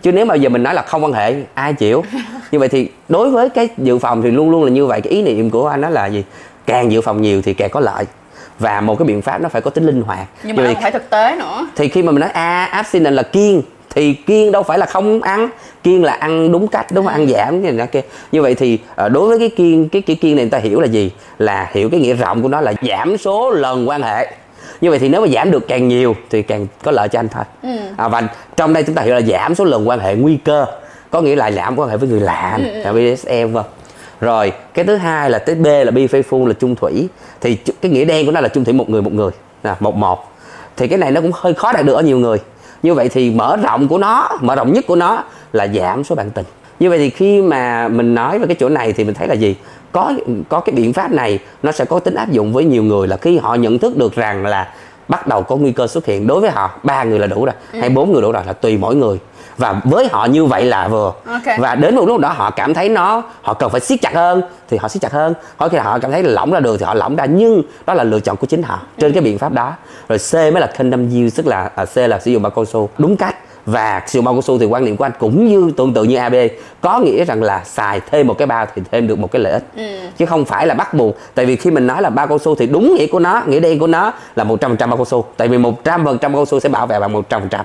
Chứ 0.01 0.11
nếu 0.11 0.25
mà 0.25 0.35
giờ 0.35 0.49
mình 0.49 0.63
nói 0.63 0.73
là 0.73 0.81
không 0.81 1.03
quan 1.03 1.13
hệ 1.13 1.35
ai 1.53 1.73
chịu? 1.73 2.03
Như 2.51 2.59
vậy 2.59 2.69
thì 2.69 2.89
đối 3.09 3.29
với 3.29 3.49
cái 3.49 3.69
dự 3.77 3.97
phòng 3.97 4.21
thì 4.21 4.31
luôn 4.31 4.49
luôn 4.49 4.63
là 4.63 4.69
như 4.69 4.85
vậy. 4.85 5.01
Cái 5.01 5.13
ý 5.13 5.21
niệm 5.21 5.49
của 5.49 5.67
anh 5.67 5.81
đó 5.81 5.89
là 5.89 6.05
gì? 6.05 6.23
Càng 6.65 6.91
dự 6.91 7.01
phòng 7.01 7.21
nhiều 7.21 7.41
thì 7.41 7.53
càng 7.53 7.69
có 7.69 7.79
lợi. 7.79 8.05
Và 8.59 8.81
một 8.81 8.95
cái 8.99 9.05
biện 9.05 9.21
pháp 9.21 9.41
nó 9.41 9.49
phải 9.49 9.61
có 9.61 9.69
tính 9.69 9.85
linh 9.85 10.01
hoạt. 10.01 10.27
Nhưng 10.43 10.55
Như 10.55 10.61
mà 10.63 10.73
nó 10.73 10.79
phải 10.81 10.91
thực 10.91 11.09
tế 11.09 11.35
nữa. 11.35 11.67
thì 11.75 11.87
khi 11.87 12.03
mà 12.03 12.11
mình 12.11 12.19
nói 12.21 12.29
a 12.29 12.65
abstinent 12.65 13.15
là 13.15 13.23
kiêng 13.23 13.61
thì 13.95 14.13
kiêng 14.13 14.51
đâu 14.51 14.63
phải 14.63 14.77
là 14.77 14.85
không 14.85 15.21
ăn. 15.21 15.49
Kiêng 15.83 16.03
là 16.03 16.13
ăn 16.13 16.51
đúng 16.51 16.67
cách 16.67 16.85
đúng 16.91 17.05
không 17.05 17.13
ăn 17.13 17.27
giảm 17.27 17.63
cái 17.63 17.71
này 17.71 17.87
kia. 17.87 18.01
Như 18.31 18.41
vậy 18.41 18.55
thì 18.55 18.79
ờ, 18.95 19.09
đối 19.09 19.27
với 19.27 19.39
cái 19.39 19.49
kiêng 19.49 19.89
cái 19.89 20.01
cái 20.01 20.15
kiêng 20.15 20.35
này 20.35 20.45
người 20.45 20.51
ta 20.51 20.57
hiểu 20.57 20.79
là 20.79 20.87
gì? 20.87 21.11
Là 21.39 21.69
hiểu 21.73 21.89
cái 21.89 21.99
nghĩa 21.99 22.13
rộng 22.13 22.41
của 22.41 22.47
nó 22.47 22.61
là 22.61 22.73
giảm 22.87 23.17
số 23.17 23.51
lần 23.51 23.89
quan 23.89 24.01
hệ. 24.01 24.31
Như 24.81 24.89
vậy 24.89 24.99
thì 24.99 25.09
nếu 25.09 25.21
mà 25.21 25.27
giảm 25.27 25.51
được 25.51 25.67
càng 25.67 25.87
nhiều 25.87 26.15
thì 26.29 26.41
càng 26.41 26.67
có 26.83 26.91
lợi 26.91 27.07
cho 27.07 27.19
anh 27.19 27.29
thôi. 27.29 27.43
Ừ. 27.63 27.69
à, 27.97 28.07
và 28.07 28.27
trong 28.55 28.73
đây 28.73 28.83
chúng 28.83 28.95
ta 28.95 29.01
hiểu 29.01 29.15
là 29.15 29.21
giảm 29.21 29.55
số 29.55 29.63
lần 29.65 29.87
quan 29.87 29.99
hệ 29.99 30.15
nguy 30.15 30.37
cơ. 30.37 30.65
Có 31.11 31.21
nghĩa 31.21 31.35
là 31.35 31.51
giảm 31.51 31.79
quan 31.79 31.89
hệ 31.89 31.97
với 31.97 32.09
người 32.09 32.19
lạ 32.19 32.59
Ừ, 32.59 32.81
là 32.83 32.93
BDSM 32.93 33.53
vâng. 33.53 33.65
Rồi 34.21 34.51
cái 34.73 34.85
thứ 34.85 34.95
hai 34.95 35.29
là 35.29 35.39
tới 35.39 35.55
B 35.55 35.65
là 35.65 35.91
be 35.91 36.01
faithful 36.01 36.45
là 36.45 36.53
chung 36.53 36.75
thủy. 36.75 37.07
Thì 37.41 37.55
cái 37.55 37.91
nghĩa 37.91 38.05
đen 38.05 38.25
của 38.25 38.31
nó 38.31 38.41
là 38.41 38.47
chung 38.47 38.63
thủy 38.63 38.73
một 38.73 38.89
người 38.89 39.01
một 39.01 39.13
người. 39.13 39.31
Là 39.63 39.75
một 39.79 39.95
một. 39.95 40.31
Thì 40.77 40.87
cái 40.87 40.97
này 40.97 41.11
nó 41.11 41.21
cũng 41.21 41.31
hơi 41.33 41.53
khó 41.53 41.73
đạt 41.73 41.85
được 41.85 41.93
ở 41.93 42.01
nhiều 42.01 42.19
người 42.19 42.37
như 42.85 42.93
vậy 42.93 43.09
thì 43.09 43.31
mở 43.31 43.57
rộng 43.57 43.87
của 43.87 43.97
nó 43.97 44.29
mở 44.41 44.55
rộng 44.55 44.73
nhất 44.73 44.85
của 44.87 44.95
nó 44.95 45.23
là 45.53 45.67
giảm 45.67 46.03
số 46.03 46.15
bạn 46.15 46.31
tình. 46.31 46.45
Như 46.79 46.89
vậy 46.89 46.99
thì 46.99 47.09
khi 47.09 47.41
mà 47.41 47.87
mình 47.87 48.15
nói 48.15 48.39
về 48.39 48.47
cái 48.47 48.55
chỗ 48.59 48.69
này 48.69 48.93
thì 48.93 49.03
mình 49.03 49.13
thấy 49.13 49.27
là 49.27 49.33
gì? 49.33 49.55
Có 49.91 50.13
có 50.49 50.59
cái 50.59 50.75
biện 50.75 50.93
pháp 50.93 51.11
này 51.11 51.39
nó 51.63 51.71
sẽ 51.71 51.85
có 51.85 51.99
tính 51.99 52.15
áp 52.15 52.31
dụng 52.31 52.53
với 52.53 52.65
nhiều 52.65 52.83
người 52.83 53.07
là 53.07 53.17
khi 53.17 53.37
họ 53.37 53.55
nhận 53.55 53.79
thức 53.79 53.97
được 53.97 54.15
rằng 54.15 54.45
là 54.45 54.73
bắt 55.07 55.27
đầu 55.27 55.43
có 55.43 55.55
nguy 55.55 55.71
cơ 55.71 55.87
xuất 55.87 56.05
hiện 56.05 56.27
đối 56.27 56.41
với 56.41 56.49
họ 56.49 56.71
ba 56.83 57.03
người 57.03 57.19
là 57.19 57.27
đủ 57.27 57.45
rồi 57.45 57.55
hay 57.71 57.89
bốn 57.89 58.13
người 58.13 58.21
đủ 58.21 58.31
rồi 58.31 58.43
là 58.47 58.53
tùy 58.53 58.77
mỗi 58.77 58.95
người 58.95 59.19
và 59.57 59.81
với 59.83 60.07
họ 60.11 60.25
như 60.25 60.45
vậy 60.45 60.65
là 60.65 60.87
vừa. 60.87 61.11
Ok. 61.25 61.59
và 61.59 61.75
đến 61.75 61.95
một 61.95 62.05
lúc 62.05 62.19
đó 62.19 62.29
họ 62.29 62.51
cảm 62.51 62.73
thấy 62.73 62.89
nó 62.89 63.23
họ 63.41 63.53
cần 63.53 63.69
phải 63.69 63.81
siết 63.81 64.01
chặt 64.01 64.13
hơn 64.13 64.41
thì 64.69 64.77
họ 64.77 64.87
siết 64.87 65.01
chặt 65.01 65.11
hơn. 65.11 65.33
Hoặc 65.57 65.71
khi 65.71 65.77
họ 65.77 65.99
cảm 65.99 66.11
thấy 66.11 66.23
là 66.23 66.31
lỏng 66.31 66.51
ra 66.51 66.59
được 66.59 66.77
thì 66.77 66.85
họ 66.85 66.93
lỏng 66.93 67.15
ra 67.15 67.25
nhưng 67.25 67.61
đó 67.85 67.93
là 67.93 68.03
lựa 68.03 68.19
chọn 68.19 68.37
của 68.37 68.47
chính 68.47 68.63
họ 68.63 68.79
trên 68.97 69.13
cái 69.13 69.21
biện 69.21 69.37
pháp 69.37 69.53
đó. 69.53 69.73
Rồi 70.09 70.19
C 70.19 70.33
mới 70.33 70.61
là 70.61 70.67
condom 70.77 71.25
use 71.25 71.35
tức 71.35 71.47
là 71.47 71.69
à, 71.75 71.85
C 71.85 71.97
là 71.97 72.19
sử 72.19 72.31
dụng 72.31 72.41
bao 72.41 72.49
cao 72.49 72.65
su 72.65 72.89
đúng 72.97 73.17
cách 73.17 73.35
và 73.65 74.01
dụng 74.07 74.25
bao 74.25 74.33
cao 74.33 74.41
su 74.41 74.59
thì 74.59 74.65
quan 74.65 74.85
niệm 74.85 74.97
của 74.97 75.05
anh 75.05 75.11
cũng 75.19 75.47
như 75.47 75.71
tương 75.77 75.93
tự 75.93 76.03
như 76.03 76.17
AB 76.17 76.35
có 76.81 76.99
nghĩa 76.99 77.25
rằng 77.25 77.43
là 77.43 77.61
xài 77.65 78.01
thêm 78.11 78.27
một 78.27 78.37
cái 78.37 78.45
bao 78.45 78.65
thì 78.75 78.81
thêm 78.91 79.07
được 79.07 79.19
một 79.19 79.31
cái 79.31 79.41
lợi 79.41 79.53
ích. 79.53 79.63
Chứ 80.17 80.25
không 80.25 80.45
phải 80.45 80.67
là 80.67 80.73
bắt 80.73 80.93
buộc. 80.93 81.17
Tại 81.35 81.45
vì 81.45 81.55
khi 81.55 81.71
mình 81.71 81.87
nói 81.87 82.01
là 82.01 82.09
bao 82.09 82.27
cao 82.27 82.37
su 82.37 82.55
thì 82.55 82.67
đúng 82.67 82.95
nghĩa 82.95 83.07
của 83.07 83.19
nó 83.19 83.41
nghĩa 83.47 83.59
đen 83.59 83.79
của 83.79 83.87
nó 83.87 84.13
là 84.35 84.43
100% 84.43 84.77
bao 84.77 84.97
cao 84.97 85.05
su. 85.05 85.25
Tại 85.37 85.47
vì 85.47 85.57
100% 85.57 86.03
bao 86.03 86.17
cao 86.21 86.45
su 86.45 86.59
sẽ 86.59 86.69
bảo 86.69 86.87
vệ 86.87 86.99
bạn 86.99 87.13
100% 87.13 87.63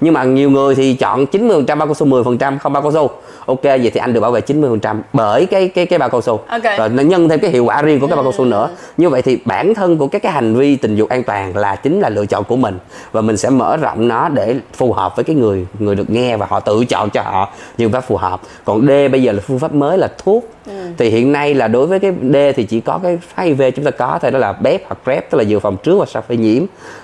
nhưng 0.00 0.14
mà 0.14 0.24
nhiều 0.24 0.50
người 0.50 0.74
thì 0.74 0.94
chọn 0.94 1.26
90% 1.32 1.66
bao 1.66 1.86
cao 1.86 1.94
su 1.94 2.06
10% 2.06 2.58
không 2.58 2.72
bao 2.72 2.82
cao 2.82 2.92
su. 2.92 3.10
Ok 3.46 3.62
vậy 3.62 3.90
thì 3.94 4.00
anh 4.00 4.12
được 4.12 4.20
bảo 4.20 4.30
vệ 4.30 4.40
90% 4.40 4.96
bởi 5.12 5.46
cái 5.46 5.68
cái 5.68 5.86
cái 5.86 5.98
bao 5.98 6.08
cao 6.08 6.20
su. 6.20 6.40
Ok. 6.48 6.62
rồi 6.78 6.88
nó 6.88 7.02
nhân 7.02 7.28
thêm 7.28 7.40
cái 7.40 7.50
hiệu 7.50 7.64
quả 7.64 7.82
riêng 7.82 8.00
của 8.00 8.06
cái 8.06 8.16
bao 8.16 8.24
cao 8.24 8.32
su 8.32 8.44
nữa. 8.44 8.68
Như 8.96 9.08
vậy 9.08 9.22
thì 9.22 9.38
bản 9.44 9.74
thân 9.74 9.98
của 9.98 10.06
các 10.06 10.22
cái 10.22 10.32
hành 10.32 10.56
vi 10.56 10.76
tình 10.76 10.96
dục 10.96 11.08
an 11.08 11.22
toàn 11.22 11.56
là 11.56 11.76
chính 11.76 12.00
là 12.00 12.08
lựa 12.08 12.26
chọn 12.26 12.44
của 12.44 12.56
mình. 12.56 12.78
Và 13.12 13.20
mình 13.20 13.36
sẽ 13.36 13.50
mở 13.50 13.76
rộng 13.76 14.08
nó 14.08 14.28
để 14.28 14.56
phù 14.74 14.92
hợp 14.92 15.16
với 15.16 15.24
cái 15.24 15.35
người 15.36 15.66
người 15.78 15.94
được 15.94 16.10
nghe 16.10 16.36
và 16.36 16.46
họ 16.50 16.60
tự 16.60 16.84
chọn 16.84 17.10
cho 17.10 17.22
họ 17.22 17.52
những 17.78 17.92
pháp 17.92 18.00
phù 18.00 18.16
hợp. 18.16 18.40
Còn 18.64 18.86
D 18.86 18.90
bây 19.12 19.22
giờ 19.22 19.32
là 19.32 19.40
phương 19.46 19.58
pháp 19.58 19.74
mới 19.74 19.98
là 19.98 20.08
thuốc. 20.24 20.50
Thì 20.98 21.10
hiện 21.10 21.32
nay 21.32 21.54
là 21.54 21.68
đối 21.68 21.86
với 21.86 21.98
cái 21.98 22.12
D 22.32 22.36
thì 22.56 22.64
chỉ 22.64 22.80
có 22.80 23.00
cái 23.02 23.18
HIV 23.36 23.62
chúng 23.76 23.84
ta 23.84 23.90
có 23.90 24.18
thôi 24.22 24.30
đó 24.30 24.38
là 24.38 24.52
BEP 24.52 24.82
hoặc 24.86 24.98
PrEP 25.04 25.30
tức 25.30 25.38
là 25.38 25.44
dự 25.44 25.58
phòng 25.58 25.76
trước 25.82 25.98
và 25.98 26.06
sau 26.06 26.22
phơi 26.28 26.36
nhiễm. 26.36 26.62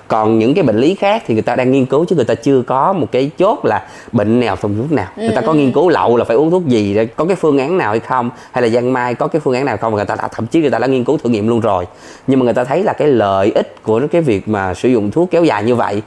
Còn 0.08 0.38
những 0.38 0.55
cái 0.55 0.64
bệnh 0.64 0.76
lý 0.76 0.94
khác 0.94 1.23
thì 1.26 1.34
người 1.34 1.43
ta 1.43 1.56
đang 1.56 1.73
nghiên 1.73 1.87
cứu 1.87 2.05
chứ 2.05 2.17
người 2.17 2.25
ta 2.25 2.34
chưa 2.34 2.62
có 2.62 2.93
một 2.93 3.06
cái 3.12 3.31
chốt 3.38 3.64
là 3.64 3.87
bệnh 4.12 4.40
nào 4.40 4.56
phòng 4.56 4.75
thuốc 4.79 4.93
nào. 4.93 5.08
Người 5.17 5.32
ta 5.34 5.40
có 5.40 5.52
nghiên 5.52 5.73
cứu 5.73 5.88
lậu 5.88 6.17
là 6.17 6.25
phải 6.25 6.37
uống 6.37 6.50
thuốc 6.50 6.67
gì 6.67 6.94
để 6.94 7.06
có 7.06 7.25
cái 7.25 7.37
phương 7.37 7.58
án 7.58 7.79
nào 7.79 7.90
hay 7.90 8.00
không 8.00 8.31
hay 8.52 8.62
là 8.62 8.69
giang 8.69 8.93
mai 8.93 9.14
có 9.14 9.26
cái 9.26 9.40
phương 9.40 9.55
án 9.55 9.64
nào 9.64 9.76
không 9.76 9.94
người 9.94 10.05
ta 10.05 10.17
đã 10.17 10.29
thậm 10.29 10.46
chí 10.46 10.61
người 10.61 10.70
ta 10.70 10.79
đã 10.79 10.87
nghiên 10.87 11.05
cứu 11.05 11.19
thử 11.19 11.31
nghiệm 11.31 11.49
luôn 11.49 11.61
rồi. 11.61 11.87
Nhưng 12.26 12.38
mà 12.38 12.44
người 12.44 12.55
ta 12.55 12.64
thấy 12.64 12.82
là 12.82 12.93
cái 12.93 13.08
lợi 13.08 13.52
ích 13.55 13.82
của 13.82 14.00
cái 14.12 14.23
việc 14.23 14.49
mà 14.49 14.75
sử 14.75 14.88
dụng 14.88 15.11
thuốc 15.11 15.31
kéo 15.31 15.44
dài 15.44 15.64
như 15.64 15.75
vậy 15.75 16.02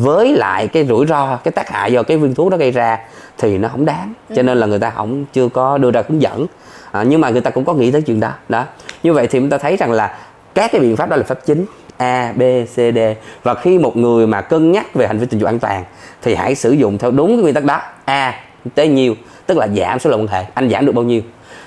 với 0.00 0.32
lại 0.32 0.68
cái 0.68 0.86
rủi 0.86 1.06
ro 1.06 1.36
cái 1.36 1.52
tác 1.52 1.68
hại 1.68 1.92
do 1.92 2.02
cái 2.02 2.16
viên 2.16 2.34
thuốc 2.34 2.50
đó 2.50 2.56
gây 2.56 2.70
ra 2.70 2.98
thì 3.38 3.58
nó 3.58 3.68
không 3.68 3.84
đáng. 3.84 4.12
Cho 4.36 4.42
nên 4.42 4.58
là 4.58 4.66
người 4.66 4.78
ta 4.78 4.90
không 4.90 5.24
chưa 5.32 5.48
có 5.48 5.78
đưa 5.78 5.90
ra 5.90 6.02
hướng 6.08 6.22
dẫn. 6.22 6.46
À, 6.92 7.02
nhưng 7.02 7.20
mà 7.20 7.30
người 7.30 7.40
ta 7.40 7.50
cũng 7.50 7.64
có 7.64 7.74
nghĩ 7.74 7.90
tới 7.90 8.02
chuyện 8.02 8.20
đó. 8.20 8.32
Đó. 8.48 8.64
Như 9.02 9.12
vậy 9.12 9.26
thì 9.26 9.38
chúng 9.38 9.50
ta 9.50 9.58
thấy 9.58 9.76
rằng 9.76 9.92
là 9.92 10.18
các 10.54 10.72
cái 10.72 10.80
biện 10.80 10.96
pháp 10.96 11.08
đó 11.08 11.16
là 11.16 11.22
pháp 11.22 11.38
chính 11.46 11.66
A, 11.96 12.32
B, 12.36 12.42
C, 12.74 12.76
D. 12.76 12.98
Và 13.42 13.54
khi 13.54 13.78
một 13.78 13.96
người 13.96 14.26
mà 14.26 14.40
cân 14.40 14.72
nhắc 14.72 14.94
về 14.94 15.06
hành 15.06 15.18
vi 15.18 15.26
tình 15.26 15.40
dục 15.40 15.46
an 15.46 15.58
toàn 15.58 15.84
thì 16.22 16.34
hãy 16.34 16.54
sử 16.54 16.70
dụng 16.70 16.98
theo 16.98 17.10
đúng 17.10 17.28
cái 17.28 17.42
nguyên 17.42 17.54
tắc 17.54 17.64
đó. 17.64 17.80
A 18.04 18.34
tới 18.74 18.88
nhiều 18.88 19.14
tức 19.46 19.58
là 19.58 19.68
giảm 19.68 19.98
số 19.98 20.10
lượng 20.10 20.20
quan 20.20 20.28
hệ. 20.28 20.44
Anh 20.54 20.70
giảm 20.70 20.86
được 20.86 20.92
bao 20.92 21.04
nhiêu? 21.04 21.20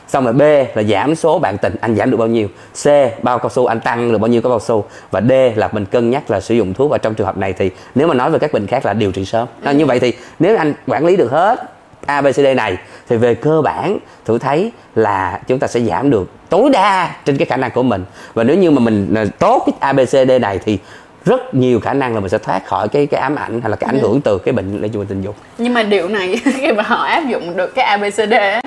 Xong 0.08 0.24
rồi 0.24 0.34
B 0.34 0.42
là 0.78 0.84
giảm 0.84 1.16
số 1.16 1.40
bạn 1.40 1.58
tình 1.58 1.76
anh 1.82 1.96
giảm 1.96 2.12
được 2.12 2.18
bao 2.18 2.28
nhiêu? 2.28 2.48
C 2.84 2.88
bao 3.24 3.40
cao 3.40 3.50
su 3.50 3.66
anh 3.66 3.80
tăng 3.80 4.12
được 4.12 4.18
bao 4.18 4.28
nhiêu 4.28 4.42
cái 4.42 4.50
bao 4.50 4.60
su? 4.60 4.86
Và 5.12 5.22
D 5.22 5.32
là 5.56 5.70
mình 5.72 5.86
cân 5.86 6.10
nhắc 6.10 6.32
là 6.32 6.40
sử 6.40 6.56
dụng 6.56 6.74
thuốc. 6.74 6.92
Và 6.92 6.98
trong 6.98 7.16
trường 7.16 7.28
hợp 7.28 7.38
này 7.38 7.54
thì 7.54 7.72
nếu 7.96 8.08
mà 8.08 8.14
nói 8.14 8.32
về 8.32 8.40
các 8.40 8.54
bệnh 8.54 8.68
khác 8.68 8.86
là 8.86 8.94
điều 8.94 9.12
trị 9.12 9.26
sớm. 9.26 9.48
Đó, 9.64 9.72
như 9.72 9.86
vậy 9.86 10.00
thì 10.00 10.14
nếu 10.40 10.58
anh 10.58 10.74
quản 10.88 11.06
lý 11.06 11.16
được 11.16 11.32
hết 11.32 11.60
A, 12.06 12.22
B, 12.22 12.28
C, 12.28 12.36
D 12.36 12.46
này 12.56 12.78
thì 13.10 13.18
về 13.18 13.36
cơ 13.36 13.62
bản 13.62 13.98
thử 14.26 14.38
thấy 14.38 14.72
là 14.96 15.42
chúng 15.48 15.60
ta 15.60 15.68
sẽ 15.68 15.80
giảm 15.80 16.10
được 16.10 16.30
tối 16.50 16.70
đa 16.70 17.16
trên 17.26 17.38
cái 17.38 17.46
khả 17.46 17.58
năng 17.58 17.72
của 17.72 17.84
mình. 17.84 18.06
Và 18.34 18.44
nếu 18.44 18.58
như 18.58 18.72
mà 18.72 18.80
mình 18.80 19.14
à, 19.16 19.26
tốt 19.40 19.64
cái 19.66 19.74
A, 19.80 19.94
B, 19.94 20.00
C, 20.00 20.10
D 20.10 20.32
này 20.42 20.60
thì 20.66 20.80
rất 21.26 21.56
nhiều 21.56 21.80
khả 21.80 21.94
năng 21.94 22.14
là 22.14 22.20
mình 22.20 22.30
sẽ 22.30 22.38
thoát 22.38 22.66
khỏi 22.66 22.88
cái 22.88 23.06
cái 23.06 23.22
ám 23.22 23.36
ảnh 23.36 23.62
hay 23.62 23.70
là 23.70 23.76
cái 23.76 23.88
ảnh 23.88 24.00
hưởng 24.00 24.22
từ 24.22 24.38
cái 24.38 24.54
bệnh 24.54 24.82
lây 24.82 24.90
truyền 24.94 25.06
tình 25.06 25.22
dục. 25.22 25.36
Nhưng 25.58 25.74
mà 25.74 25.84
điều 25.84 26.08
này 26.08 26.42
khi 26.44 26.72
mà 26.72 26.84
họ 26.84 27.04
áp 27.04 27.24
dụng 27.28 27.58
được 27.58 27.76
cái 27.76 27.86
ABCD 27.86 28.32
á, 28.32 28.62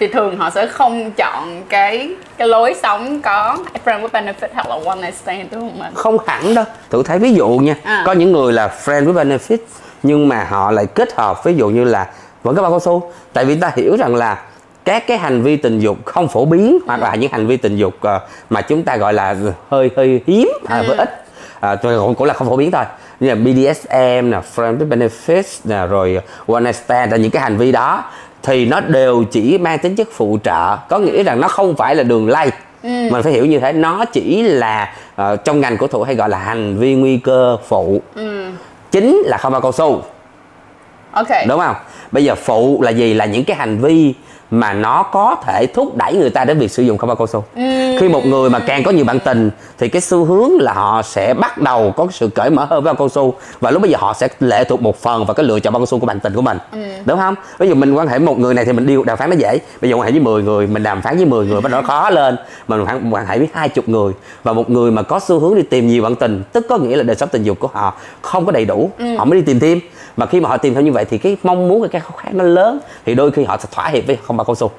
thì 0.00 0.06
thường 0.08 0.36
họ 0.38 0.50
sẽ 0.50 0.66
không 0.66 1.10
chọn 1.16 1.62
cái 1.68 2.10
cái 2.36 2.48
lối 2.48 2.74
sống 2.82 3.20
có 3.22 3.56
friend 3.84 4.00
with 4.00 4.08
benefit 4.08 4.48
hoặc 4.54 4.68
là 4.68 4.76
one 4.86 5.00
night 5.02 5.14
stand 5.14 5.42
đúng 5.52 5.60
không 5.60 5.82
ạ? 5.82 5.90
Không 5.94 6.18
hẳn 6.26 6.54
đâu. 6.54 6.64
Thử 6.90 7.02
thấy 7.02 7.18
ví 7.18 7.32
dụ 7.34 7.48
nha 7.48 7.76
À. 7.84 8.02
có 8.06 8.12
những 8.12 8.32
người 8.32 8.52
là 8.52 8.70
friend 8.84 9.04
with 9.04 9.12
benefit 9.38 9.58
nhưng 10.02 10.28
mà 10.28 10.46
họ 10.50 10.70
lại 10.70 10.86
kết 10.86 11.14
hợp 11.14 11.44
ví 11.44 11.54
dụ 11.54 11.68
như 11.68 11.84
là 11.84 12.06
vẫn 12.42 12.56
có 12.56 12.62
bao 12.62 12.70
cao 12.70 12.80
su 12.80 13.12
tại 13.32 13.44
vì 13.44 13.60
ta 13.60 13.72
hiểu 13.76 13.96
rằng 13.96 14.14
là 14.16 14.38
các 14.84 15.06
cái 15.06 15.18
hành 15.18 15.42
vi 15.42 15.56
tình 15.56 15.78
dục 15.78 15.96
không 16.04 16.28
phổ 16.28 16.44
biến 16.44 16.78
hoặc 16.86 17.00
là 17.00 17.14
những 17.14 17.32
hành 17.32 17.46
vi 17.46 17.56
tình 17.56 17.76
dục 17.76 17.94
ờ, 18.00 18.20
mà 18.50 18.60
chúng 18.60 18.82
ta 18.82 18.96
gọi 18.96 19.12
là 19.14 19.36
hơi 19.70 19.90
hơi 19.96 20.20
hiếm 20.26 20.48
à, 20.68 20.82
với 20.86 20.96
ít 20.96 21.24
à, 21.60 21.74
tôi 21.74 21.98
cũng, 21.98 22.14
cũng 22.14 22.26
là 22.26 22.34
không 22.34 22.48
phổ 22.48 22.56
biến 22.56 22.70
thôi. 22.70 22.84
Như 23.20 23.28
là 23.28 23.34
BDSM 23.34 24.30
nè, 24.30 24.40
friend 24.56 24.78
with 24.78 24.88
benefits 24.88 25.60
nè, 25.64 25.86
rồi 25.86 26.20
one 26.46 26.60
night 26.60 26.76
stand 26.76 27.12
là 27.12 27.18
những 27.18 27.30
cái 27.30 27.42
hành 27.42 27.56
vi 27.56 27.72
đó 27.72 28.04
thì 28.42 28.66
nó 28.66 28.80
đều 28.80 29.24
chỉ 29.30 29.58
mang 29.58 29.78
tính 29.78 29.96
chất 29.96 30.08
phụ 30.12 30.38
trợ. 30.44 30.76
Có 30.88 30.98
nghĩa 30.98 31.22
rằng 31.22 31.40
nó 31.40 31.48
không 31.48 31.76
phải 31.76 31.96
là 31.96 32.02
đường 32.02 32.28
lây 32.28 32.50
mình 32.82 33.22
phải 33.22 33.32
hiểu 33.32 33.46
như 33.46 33.58
thế 33.58 33.72
nó 33.72 34.04
chỉ 34.04 34.42
là 34.42 34.94
ờ, 35.16 35.36
trong 35.36 35.60
ngành 35.60 35.76
của 35.76 35.86
thủ 35.86 36.02
hay 36.02 36.14
gọi 36.14 36.28
là 36.28 36.38
hành 36.38 36.78
vi 36.78 36.94
nguy 36.94 37.16
cơ 37.16 37.56
phụ. 37.68 38.02
Chính 38.90 39.16
là 39.24 39.36
không 39.36 39.52
bao 39.52 39.60
cao 39.60 39.72
su. 39.72 40.02
Ok. 41.12 41.28
Đúng 41.48 41.60
không? 41.60 41.76
Bây 42.12 42.24
giờ 42.24 42.34
phụ 42.34 42.82
là 42.82 42.90
gì? 42.90 43.14
Là 43.14 43.24
những 43.24 43.44
cái 43.44 43.56
hành 43.56 43.78
vi 43.78 44.14
mà 44.50 44.72
nó 44.72 45.02
có 45.02 45.36
thể 45.46 45.66
thúc 45.66 45.96
đẩy 45.96 46.12
người 46.14 46.30
ta 46.30 46.44
đến 46.44 46.58
việc 46.58 46.70
sử 46.70 46.82
dụng 46.82 46.98
cao 46.98 47.26
su 47.26 47.44
khi 48.00 48.08
một 48.08 48.26
người 48.26 48.50
mà 48.50 48.58
càng 48.58 48.84
có 48.84 48.90
nhiều 48.90 49.04
bạn 49.04 49.20
tình 49.20 49.50
thì 49.78 49.88
cái 49.88 50.02
xu 50.02 50.24
hướng 50.24 50.50
là 50.60 50.72
họ 50.72 51.02
sẽ 51.02 51.34
bắt 51.34 51.58
đầu 51.58 51.92
có 51.96 52.06
sự 52.10 52.28
cởi 52.28 52.50
mở 52.50 52.64
hơn 52.64 52.84
với 52.84 53.08
su 53.08 53.34
và 53.60 53.70
lúc 53.70 53.82
bây 53.82 53.90
giờ 53.90 53.96
họ 54.00 54.14
sẽ 54.14 54.28
lệ 54.40 54.64
thuộc 54.64 54.82
một 54.82 55.02
phần 55.02 55.24
vào 55.24 55.34
cái 55.34 55.46
lựa 55.46 55.60
chọn 55.60 55.72
bao 55.72 55.80
cao 55.80 55.86
su 55.86 55.98
của 55.98 56.06
bạn 56.06 56.20
tình 56.20 56.34
của 56.34 56.42
mình. 56.42 56.58
Đúng 57.04 57.18
không? 57.18 57.34
Ví 57.58 57.68
dụ 57.68 57.74
mình 57.74 57.94
quan 57.94 58.08
hệ 58.08 58.18
một 58.18 58.38
người 58.38 58.54
này 58.54 58.64
thì 58.64 58.72
mình 58.72 58.86
điều 58.86 59.04
đàm 59.04 59.18
phán 59.18 59.30
nó 59.30 59.36
dễ. 59.36 59.58
Bây 59.80 59.90
giờ 59.90 59.96
quan 59.96 60.06
hệ 60.06 60.10
với 60.10 60.20
10 60.20 60.42
người 60.42 60.66
mình 60.66 60.82
đàm 60.82 61.02
phán 61.02 61.16
với 61.16 61.26
10 61.26 61.46
người 61.46 61.60
bắt 61.60 61.72
đầu 61.72 61.82
nó 61.82 61.88
khó 61.88 62.10
lên. 62.10 62.36
Mình 62.68 62.84
quan 62.84 63.14
quan 63.14 63.26
hệ 63.26 63.38
với 63.38 63.48
hai 63.52 63.68
chục 63.68 63.88
người. 63.88 64.12
Và 64.42 64.52
một 64.52 64.70
người 64.70 64.90
mà 64.90 65.02
có 65.02 65.20
xu 65.20 65.38
hướng 65.38 65.54
đi 65.54 65.62
tìm 65.62 65.88
nhiều 65.88 66.02
bạn 66.02 66.14
tình 66.14 66.42
tức 66.52 66.66
có 66.68 66.78
nghĩa 66.78 66.96
là 66.96 67.02
đời 67.02 67.16
sống 67.16 67.28
tình 67.32 67.42
dục 67.42 67.58
của 67.58 67.68
họ 67.72 67.94
không 68.22 68.46
có 68.46 68.52
đầy 68.52 68.64
đủ 68.64 68.90
họ 69.18 69.24
mới 69.24 69.40
đi 69.40 69.46
tìm 69.46 69.60
thêm. 69.60 69.80
Mà 70.16 70.26
khi 70.26 70.40
mà 70.40 70.48
họ 70.48 70.56
tìm 70.56 70.74
theo 70.74 70.82
như 70.82 70.92
vậy 70.92 71.04
thì 71.04 71.18
cái 71.18 71.36
mong 71.42 71.68
muốn 71.68 71.88
cái 71.88 72.00
khao 72.00 72.12
khát 72.16 72.34
nó 72.34 72.44
lớn. 72.44 72.78
Thì 73.06 73.14
đôi 73.14 73.30
khi 73.30 73.44
họ 73.44 73.56
sẽ 73.60 73.68
thỏa 73.72 73.88
hiệp 73.88 74.06
với 74.06 74.18
không 74.26 74.39
bao 74.40 74.44
cao 74.44 74.54
su 74.54 74.70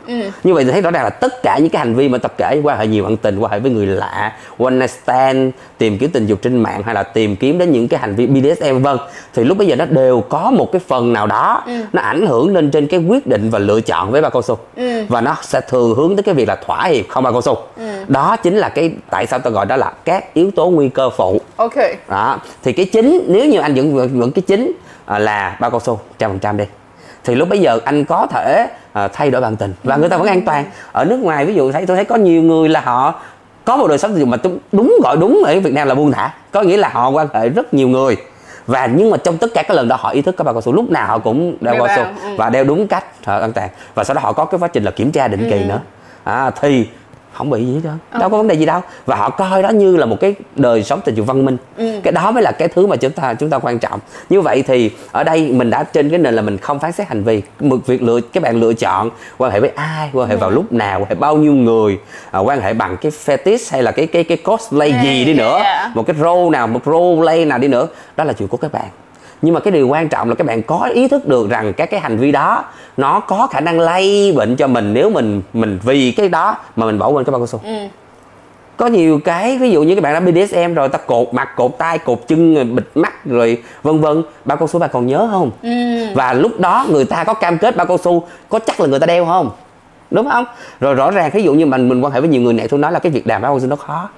như 0.44 0.54
vậy 0.54 0.64
thì 0.64 0.72
thấy 0.72 0.82
rõ 0.82 0.92
ràng 0.92 1.04
là 1.04 1.10
tất 1.10 1.44
cả 1.44 1.58
những 1.58 1.70
cái 1.70 1.80
hành 1.80 1.96
vi 1.96 2.10
mà 2.10 2.18
tập 2.18 2.34
kể 2.38 2.62
quan 2.64 2.80
hệ 2.80 2.88
nhiều 2.88 3.04
bạn 3.04 3.18
tình 3.18 3.40
quan 3.40 3.52
hệ 3.52 3.60
với 3.60 3.72
người 3.72 3.86
lạ 3.86 4.34
one 4.60 4.72
night 4.74 4.90
stand 4.90 5.54
tìm 5.78 5.98
kiếm 5.98 6.10
tình 6.10 6.26
dục 6.26 6.40
trên 6.42 6.64
mạng 6.64 6.84
hay 6.84 6.96
là 6.96 7.04
tìm 7.04 7.36
kiếm 7.36 7.58
đến 7.58 7.72
những 7.72 7.88
cái 7.88 8.00
hành 8.00 8.16
vi 8.16 8.28
BDSM 8.28 8.82
vân 8.82 8.98
thì 9.34 9.44
lúc 9.44 9.58
bây 9.58 9.68
giờ 9.68 9.76
nó 9.76 9.86
đều 9.86 10.22
có 10.22 10.52
một 10.52 10.72
cái 10.72 10.82
phần 10.88 11.14
nào 11.14 11.28
đó 11.28 11.64
nó 11.94 12.02
ảnh 12.02 12.26
hưởng 12.26 12.54
lên 12.56 12.72
trên 12.72 12.88
cái 12.88 13.00
quyết 13.00 13.28
định 13.28 13.50
và 13.50 13.60
lựa 13.60 13.82
chọn 13.82 14.12
với 14.12 14.22
bao 14.22 14.32
cao 14.32 14.42
su 14.42 14.58
và 15.10 15.22
nó 15.22 15.38
sẽ 15.42 15.62
thường 15.62 15.96
hướng 15.96 16.16
tới 16.16 16.24
cái 16.24 16.36
việc 16.36 16.48
là 16.48 16.56
thỏa 16.56 16.84
hiệp 16.84 17.06
không 17.10 17.24
bao 17.24 17.34
cao 17.34 17.42
su 17.42 17.58
đó 18.08 18.36
chính 18.44 18.58
là 18.58 18.70
cái 18.70 18.94
tại 19.10 19.28
sao 19.28 19.40
tôi 19.40 19.54
gọi 19.54 19.66
đó 19.66 19.76
là 19.76 19.94
các 20.06 20.34
yếu 20.34 20.52
tố 20.52 20.70
nguy 20.70 20.90
cơ 20.90 21.10
phụ. 21.10 21.42
Ok. 21.56 21.76
Đó 22.10 22.40
thì 22.64 22.74
cái 22.74 22.86
chính 22.86 23.24
nếu 23.28 23.46
như 23.46 23.60
anh 23.60 23.76
vẫn 23.76 24.20
vẫn 24.20 24.32
cái 24.32 24.42
chính 24.48 24.72
à, 25.06 25.20
là 25.20 25.58
bao 25.60 25.72
cao 25.72 25.80
su 25.80 26.00
trăm 26.20 26.32
phần 26.32 26.40
trăm 26.40 26.58
đi 26.58 26.66
thì 27.24 27.36
lúc 27.36 27.50
bây 27.50 27.60
giờ 27.60 27.80
anh 27.86 28.06
có 28.06 28.28
thể 28.28 28.68
à, 28.94 29.08
thay 29.08 29.32
đổi 29.32 29.42
bạn 29.42 29.56
tình 29.56 29.74
và 29.84 29.96
người 29.96 30.10
ta 30.10 30.18
vẫn 30.18 30.28
an 30.28 30.42
toàn. 30.46 30.66
Ở 30.92 31.06
nước 31.06 31.20
ngoài 31.20 31.46
ví 31.46 31.54
dụ 31.54 31.72
thấy 31.72 31.86
tôi 31.86 31.96
thấy 31.96 32.06
có 32.06 32.16
nhiều 32.16 32.42
người 32.42 32.70
là 32.70 32.82
họ 32.82 33.14
có 33.66 33.78
một 33.78 33.88
đời 33.88 33.98
sống 33.98 34.12
tình 34.12 34.20
dục 34.20 34.30
mà 34.30 34.38
đúng- 34.72 34.98
gọi 35.04 35.18
đúng 35.18 35.44
ở 35.46 35.60
Việt 35.60 35.74
Nam 35.74 35.88
là 35.88 35.96
buông 35.96 36.12
thả. 36.12 36.34
Có 36.52 36.62
nghĩa 36.62 36.78
là 36.78 36.90
họ 36.90 37.10
quan 37.10 37.28
hệ 37.34 37.50
rất 37.50 37.74
nhiều 37.74 37.88
người. 37.88 38.18
Và 38.68 38.86
nhưng 38.86 39.10
mà 39.10 39.18
trong 39.18 39.38
tất 39.38 39.48
cả 39.54 39.64
các 39.64 39.74
lần 39.74 39.88
đó 39.88 39.96
họ 40.00 40.10
ý 40.10 40.22
thức 40.22 40.36
có 40.38 40.44
bao 40.44 40.54
cao 40.54 40.62
su 40.62 40.74
lúc 40.74 40.90
nào 40.90 41.08
họ 41.08 41.20
cũng 41.20 41.58
đeo 41.62 41.76
cao 41.78 41.88
su 41.96 42.04
ừ. 42.30 42.36
và 42.38 42.50
đeo 42.50 42.64
đúng 42.64 42.88
cách 42.88 43.06
họ 43.26 43.38
an 43.40 43.54
toàn. 43.54 43.70
Và 43.96 44.04
sau 44.04 44.16
đó 44.16 44.22
họ 44.22 44.34
có 44.34 44.46
cái 44.46 44.60
quá 44.60 44.68
trình 44.68 44.84
là 44.84 44.92
kiểm 44.92 45.12
tra 45.12 45.28
định 45.28 45.50
kỳ 45.50 45.64
nữa. 45.64 45.80
À, 46.24 46.52
thì 46.62 46.88
không 47.34 47.50
bị 47.50 47.66
gì 47.66 47.74
hết 47.74 47.80
trơn. 47.84 48.20
Đâu 48.20 48.30
có 48.30 48.38
vấn 48.38 48.48
đề 48.48 48.56
gì 48.56 48.66
đâu. 48.66 48.82
Và 49.06 49.16
họ 49.16 49.30
coi 49.30 49.64
đó 49.64 49.70
như 49.70 49.98
là 49.98 50.06
một 50.06 50.18
cái 50.20 50.36
đời 50.56 50.84
sống 50.84 51.02
tình 51.06 51.16
dục 51.16 51.28
văn 51.28 51.46
minh. 51.46 51.58
Cái 52.04 52.12
đó 52.12 52.32
mới 52.32 52.44
là 52.44 52.52
cái 52.52 52.68
thứ 52.68 52.88
mà 52.88 52.96
chúng 52.96 53.12
ta 53.12 53.34
chúng 53.34 53.50
ta 53.50 53.60
quan 53.60 53.80
trọng. 53.80 54.00
Như 54.30 54.42
vậy 54.42 54.64
thì 54.68 54.92
ở 55.12 55.24
đây 55.24 55.52
mình 55.52 55.70
đã 55.70 55.84
trên 55.84 56.10
cái 56.10 56.20
nền 56.20 56.34
là 56.34 56.42
mình 56.42 56.58
không 56.58 56.80
phán 56.80 56.92
xét 56.92 57.08
hành 57.08 57.24
vi. 57.24 57.42
Một 57.60 57.78
việc 57.86 58.04
lựa 58.04 58.22
các 58.34 58.44
bạn 58.44 58.60
lựa 58.60 58.74
chọn 58.74 59.10
quan 59.38 59.52
hệ 59.52 59.60
với 59.60 59.72
ai 59.76 60.10
quan 60.14 60.30
hệ 60.30 60.36
vào 60.36 60.50
lúc 60.50 60.74
nào 60.74 61.00
quan 61.00 61.10
hệ 61.10 61.16
bao 61.16 61.38
nhiêu 61.38 61.54
người 61.54 62.00
à, 62.32 62.40
quan 62.40 62.62
hệ 62.62 62.74
bằng 62.74 62.98
cái 63.02 63.12
fetish 63.26 63.72
hay 63.72 63.84
là 63.84 63.92
cái 63.92 64.08
cái 64.08 64.24
cái 64.24 64.38
cosplay 64.38 64.94
gì 65.04 65.26
đi 65.26 65.34
nữa. 65.34 65.60
Yeah. 65.64 65.96
một 65.96 66.08
cái 66.08 66.16
role 66.20 66.50
nào 66.50 66.68
một 66.68 66.82
role 66.86 67.22
play 67.22 67.46
nào 67.46 67.58
đi 67.58 67.68
nữa. 67.68 67.88
Đó 68.18 68.24
là 68.24 68.34
chuyện 68.34 68.48
của 68.48 68.58
các 68.58 68.72
bạn 68.72 68.88
nhưng 69.42 69.54
mà 69.54 69.60
cái 69.60 69.72
điều 69.72 69.88
quan 69.88 70.10
trọng 70.10 70.30
là 70.30 70.36
các 70.36 70.48
bạn 70.48 70.64
có 70.64 70.90
ý 70.94 71.08
thức 71.08 71.28
được 71.28 71.50
rằng 71.50 71.74
các 71.74 71.86
cái 71.86 72.00
hành 72.00 72.18
vi 72.18 72.32
đó 72.32 72.64
nó 72.98 73.20
có 73.20 73.48
khả 73.48 73.60
năng 73.60 73.80
lây 73.80 74.34
bệnh 74.36 74.56
cho 74.56 74.68
mình 74.68 74.94
nếu 74.94 75.10
mình 75.10 75.42
mình 75.54 75.80
vì 75.84 76.12
cái 76.12 76.30
đó 76.30 76.58
mà 76.76 76.86
mình 76.86 77.00
bỏ 77.00 77.08
quên 77.08 77.26
cái 77.26 77.32
bao 77.32 77.40
cao 77.40 77.48
su. 77.48 77.60
Có 78.78 78.88
nhiều 78.88 79.20
cái 79.26 79.58
ví 79.58 79.72
dụ 79.72 79.84
như 79.84 79.96
các 79.96 80.02
bạn 80.04 80.14
đã 80.14 80.20
BDSM 80.20 80.74
rồi 80.74 80.90
ta 80.90 80.98
cột 80.98 81.34
mặt 81.34 81.50
cột 81.56 81.78
tay 81.78 81.98
cột 81.98 82.28
chân 82.28 82.76
bịt 82.76 82.84
mắt 82.96 83.26
rồi 83.26 83.64
vân 83.84 84.02
vân 84.02 84.24
bao 84.46 84.58
cao 84.58 84.68
su 84.68 84.80
bạn 84.80 84.90
còn 84.94 85.08
nhớ 85.08 85.28
không? 85.32 85.52
Và 86.16 86.34
lúc 86.34 86.60
đó 86.60 86.86
người 86.90 87.06
ta 87.06 87.24
có 87.24 87.34
cam 87.34 87.58
kết 87.58 87.76
bao 87.78 87.86
cao 87.88 87.98
su 87.98 88.28
có 88.50 88.60
chắc 88.60 88.80
là 88.80 88.88
người 88.88 89.00
ta 89.00 89.06
đeo 89.06 89.26
không? 89.26 89.52
Đúng 90.12 90.30
không? 90.30 90.46
Rồi 90.80 90.94
rõ 90.94 91.12
ràng 91.12 91.32
ví 91.34 91.44
dụ 91.44 91.54
như 91.54 91.66
mình 91.66 91.90
mình 91.90 92.04
quan 92.04 92.14
hệ 92.14 92.20
với 92.20 92.30
nhiều 92.30 92.42
người 92.42 92.54
này 92.54 92.68
tôi 92.68 92.80
nói 92.80 92.92
là 92.92 93.00
cái 93.00 93.12
việc 93.12 93.28
đàm 93.28 93.42
bao 93.42 93.52
cao 93.52 93.60
su 93.60 93.68
nó 93.68 93.76
khó 93.76 94.10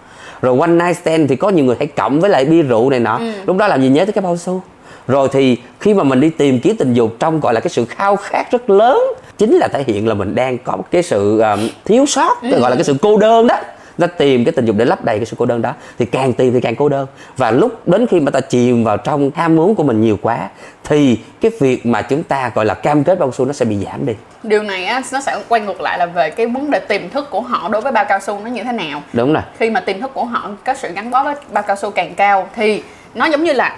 rồi 0.44 0.60
one 0.60 0.72
night 0.72 0.98
stand 0.98 1.30
thì 1.30 1.36
có 1.36 1.50
nhiều 1.50 1.66
người 1.66 1.76
hãy 1.80 1.88
cộng 1.88 2.20
với 2.20 2.30
lại 2.30 2.46
bia 2.46 2.62
rượu 2.62 2.90
này 2.90 3.00
nọ. 3.00 3.20
Lúc 3.46 3.58
đó 3.58 3.68
làm 3.68 3.82
gì 3.82 3.90
nhớ 3.90 4.06
tới 4.06 4.14
cái 4.14 4.22
bao 4.22 4.38
su 4.38 4.62
rồi 5.08 5.28
thì 5.32 5.58
khi 5.80 5.94
mà 5.94 6.04
mình 6.04 6.20
đi 6.20 6.30
tìm 6.30 6.60
kiếm 6.60 6.76
tình 6.78 6.94
dục 6.94 7.16
trong 7.20 7.40
gọi 7.40 7.54
là 7.54 7.60
cái 7.60 7.70
sự 7.70 7.86
khao 7.86 8.16
khát 8.16 8.52
rất 8.52 8.70
lớn 8.70 8.98
chính 9.38 9.54
là 9.54 9.68
thể 9.68 9.84
hiện 9.88 10.08
là 10.08 10.14
mình 10.14 10.36
đang 10.36 10.58
có 10.58 10.76
một 10.76 10.86
cái 10.92 11.04
sự 11.04 11.40
um, 11.40 11.70
thiếu 11.86 12.06
sót 12.06 12.38
cái 12.42 12.60
gọi 12.60 12.70
là 12.70 12.76
cái 12.76 12.84
sự 12.84 12.96
cô 13.02 13.18
đơn 13.18 13.48
đó 13.48 13.56
ta 14.00 14.08
tìm 14.08 14.46
cái 14.46 14.52
tình 14.52 14.66
dục 14.66 14.76
để 14.80 14.86
lấp 14.86 15.06
đầy 15.06 15.18
cái 15.18 15.26
sự 15.26 15.36
cô 15.40 15.46
đơn 15.46 15.62
đó. 15.62 15.74
Thì 16.00 16.06
càng 16.06 16.34
tìm 16.34 16.54
thì 16.54 16.62
càng 16.62 16.76
cô 16.76 16.90
đơn. 16.90 17.08
Và 17.38 17.52
lúc 17.52 17.88
đến 17.88 18.08
khi 18.08 18.20
mà 18.20 18.32
ta 18.32 18.40
chìm 18.40 18.84
vào 18.84 18.98
trong 18.98 19.32
ham 19.36 19.56
muốn 19.56 19.76
của 19.76 19.84
mình 19.84 20.02
nhiều 20.02 20.18
quá 20.22 20.50
thì 20.84 21.20
cái 21.42 21.52
việc 21.60 21.86
mà 21.86 22.02
chúng 22.02 22.24
ta 22.24 22.52
gọi 22.56 22.66
là 22.66 22.74
cam 22.74 23.04
kết 23.04 23.20
bao 23.20 23.32
su 23.32 23.46
nó 23.46 23.54
sẽ 23.54 23.66
bị 23.66 23.78
giảm 23.86 24.06
đi. 24.06 24.14
Điều 24.44 24.64
này 24.64 24.86
á 24.86 25.02
nó 25.14 25.22
sẽ 25.22 25.38
quay 25.48 25.62
ngược 25.62 25.82
lại 25.82 25.98
là 25.98 26.06
về 26.06 26.30
cái 26.30 26.48
vấn 26.48 26.72
đề 26.72 26.80
tiềm 26.80 27.10
thức 27.10 27.30
của 27.30 27.42
họ 27.42 27.70
đối 27.70 27.82
với 27.82 27.92
bao 27.92 28.06
cao 28.10 28.20
su 28.20 28.40
nó 28.40 28.50
như 28.50 28.64
thế 28.64 28.72
nào. 28.72 29.02
Đúng 29.14 29.34
rồi. 29.34 29.44
Khi 29.60 29.70
mà 29.70 29.80
tiềm 29.80 30.02
thức 30.02 30.12
của 30.14 30.26
họ 30.26 30.50
có 30.66 30.74
sự 30.74 30.92
gắn 30.94 31.12
bó 31.12 31.24
với 31.24 31.36
bao 31.52 31.64
cao 31.64 31.76
su 31.76 31.90
càng 31.90 32.16
cao 32.16 32.48
thì 32.56 32.84
nó 33.14 33.26
giống 33.26 33.44
như 33.44 33.54
là 33.54 33.78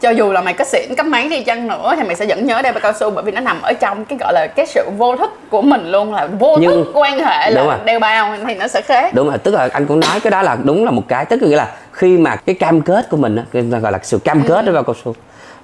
cho 0.00 0.10
dù 0.10 0.32
là 0.32 0.40
mày 0.40 0.54
có 0.54 0.64
xịn 0.64 0.94
cấp 0.96 1.06
mấy 1.06 1.28
đi 1.28 1.42
chăng 1.42 1.68
nữa 1.68 1.94
thì 1.96 2.02
mày 2.02 2.16
sẽ 2.16 2.26
vẫn 2.26 2.46
nhớ 2.46 2.62
đeo 2.62 2.72
bao 2.72 2.80
cao 2.80 2.92
su 2.92 3.10
bởi 3.10 3.24
vì 3.24 3.32
nó 3.32 3.40
nằm 3.40 3.62
ở 3.62 3.72
trong 3.72 4.04
cái 4.04 4.18
gọi 4.18 4.32
là 4.32 4.46
cái 4.56 4.66
sự 4.66 4.90
vô 4.98 5.16
thức 5.16 5.30
của 5.50 5.62
mình 5.62 5.90
luôn 5.90 6.14
là 6.14 6.26
vô 6.26 6.56
Nhưng- 6.60 6.70
thức 6.84 6.90
quan 6.94 7.18
hệ 7.18 7.50
là 7.50 7.64
rồi. 7.64 7.74
đeo 7.84 7.98
bao 8.00 8.36
thì 8.46 8.54
nó 8.54 8.68
sẽ 8.68 8.80
khác. 8.82 9.14
Đúng 9.14 9.28
rồi 9.28 9.38
tức 9.38 9.54
là 9.54 9.68
anh 9.72 9.86
cũng 9.86 10.00
nói 10.00 10.20
cái 10.20 10.30
đó 10.30 10.42
là 10.42 10.56
đúng 10.64 10.84
là 10.84 10.90
một 10.90 11.02
cái 11.08 11.24
tức 11.24 11.42
nghĩa 11.42 11.56
là 11.56 11.68
khi 11.92 12.18
mà 12.18 12.36
cái 12.36 12.54
cam 12.54 12.80
kết 12.80 13.06
của 13.10 13.16
mình 13.16 13.36
á, 13.36 13.78
gọi 13.78 13.92
là 13.92 13.98
sự 14.02 14.18
cam 14.18 14.42
kết 14.48 14.64
với 14.64 14.74
bao 14.74 14.82
cao 14.82 14.94
su 15.04 15.14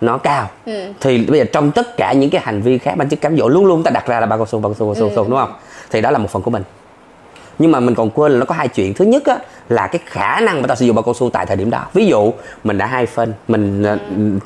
nó 0.01 0.19
cao. 0.19 0.51
Thì 1.01 1.27
bây 1.29 1.39
giờ 1.39 1.45
trong 1.53 1.71
tất 1.71 1.97
cả 1.97 2.12
những 2.12 2.31
cái 2.31 2.41
hành 2.45 2.62
vi 2.62 2.79
khác 2.79 2.97
mang 2.97 3.09
chức 3.11 3.21
cám 3.21 3.37
dỗ 3.37 3.49
luôn 3.49 3.67
luôn 3.67 3.83
ta 3.83 3.91
đặt 3.91 4.07
ra 4.07 4.21
là 4.21 4.27
bao 4.27 4.39
cao 4.39 4.47
su 4.47 4.59
bao 4.59 4.71
cao 4.73 4.77
su 4.79 4.87
bao 4.87 4.95
cao 4.95 5.25
su 5.25 5.31
đúng 5.31 5.39
không? 5.39 5.53
Thì 5.91 6.01
đó 6.01 6.11
là 6.11 6.19
một 6.19 6.31
phần 6.31 6.43
của 6.43 6.51
mình. 6.51 6.62
Nhưng 7.59 7.73
mà 7.73 7.81
mình 7.81 7.95
còn 7.95 8.11
quên 8.11 8.33
là 8.33 8.39
nó 8.39 8.45
có 8.45 8.55
hai 8.55 8.69
chuyện. 8.69 8.95
Thứ 8.95 9.05
nhất 9.05 9.23
á, 9.27 9.37
là 9.69 9.87
cái 9.87 10.00
khả 10.07 10.40
năng 10.40 10.62
mà 10.62 10.69
ta 10.69 10.75
sử 10.75 10.87
dụng 10.87 10.97
bao 10.97 11.02
cao 11.02 11.14
su 11.14 11.31
tại 11.31 11.47
thời 11.47 11.57
điểm 11.57 11.71
đó. 11.71 11.81
Ví 11.95 12.07
dụ 12.07 12.33
mình 12.64 12.78
đã 12.78 12.87
hai 12.87 13.07
phân 13.07 13.33
mình 13.49 13.83
ờ, 13.83 13.99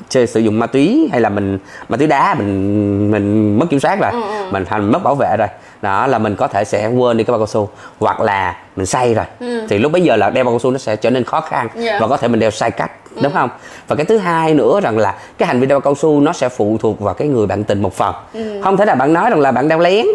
chơi 0.09 0.27
sử 0.27 0.39
dụng 0.39 0.59
ma 0.59 0.67
túy 0.67 1.09
hay 1.11 1.21
là 1.21 1.29
mình 1.29 1.59
ma 1.89 1.97
túy 1.97 2.07
đá 2.07 2.35
mình 2.37 3.11
mình 3.11 3.59
mất 3.59 3.65
kiểm 3.69 3.79
soát 3.79 3.99
rồi 4.01 4.11
mình 4.51 4.65
thành 4.65 4.91
mất 4.91 5.03
bảo 5.03 5.15
vệ 5.15 5.35
rồi. 5.37 5.47
Đó 5.81 6.07
là 6.07 6.17
mình 6.17 6.35
có 6.35 6.47
thể 6.47 6.63
sẽ 6.63 6.87
quên 6.87 7.17
đi 7.17 7.23
cái 7.23 7.31
bao 7.31 7.39
cao 7.39 7.47
su 7.47 7.69
hoặc 7.99 8.21
là 8.21 8.55
mình 8.75 8.85
say 8.85 9.13
rồi. 9.13 9.25
Thì 9.69 9.77
lúc 9.79 9.91
bấy 9.91 10.01
giờ 10.01 10.15
là 10.15 10.29
đeo 10.29 10.43
bao 10.43 10.53
cao 10.53 10.59
su 10.59 10.71
nó 10.71 10.77
sẽ 10.77 10.95
trở 10.95 11.09
nên 11.09 11.23
khó 11.23 11.41
khăn 11.41 11.67
Yeah. 11.75 12.01
và 12.01 12.07
có 12.07 12.17
thể 12.17 12.27
mình 12.27 12.39
đeo 12.39 12.51
sai 12.51 12.71
cách 12.71 12.91
đúng 13.21 13.33
không? 13.33 13.49
Và 13.87 13.95
cái 13.95 14.05
thứ 14.05 14.17
hai 14.17 14.53
nữa 14.53 14.79
rằng 14.83 14.97
là 14.97 15.15
cái 15.37 15.47
hành 15.47 15.59
vi 15.59 15.65
đeo 15.65 15.79
bao 15.79 15.81
cao 15.81 15.95
su 15.95 16.21
nó 16.21 16.33
sẽ 16.33 16.49
phụ 16.49 16.77
thuộc 16.81 16.99
vào 16.99 17.13
cái 17.13 17.27
người 17.27 17.47
bạn 17.47 17.63
tình 17.63 17.81
một 17.81 17.93
phần. 17.93 18.15
Không 18.63 18.77
thể 18.77 18.85
là 18.85 18.95
bạn 18.95 19.13
nói 19.13 19.29
rằng 19.29 19.39
là 19.39 19.51
bạn 19.51 19.67
đeo 19.67 19.79
lén 19.79 20.05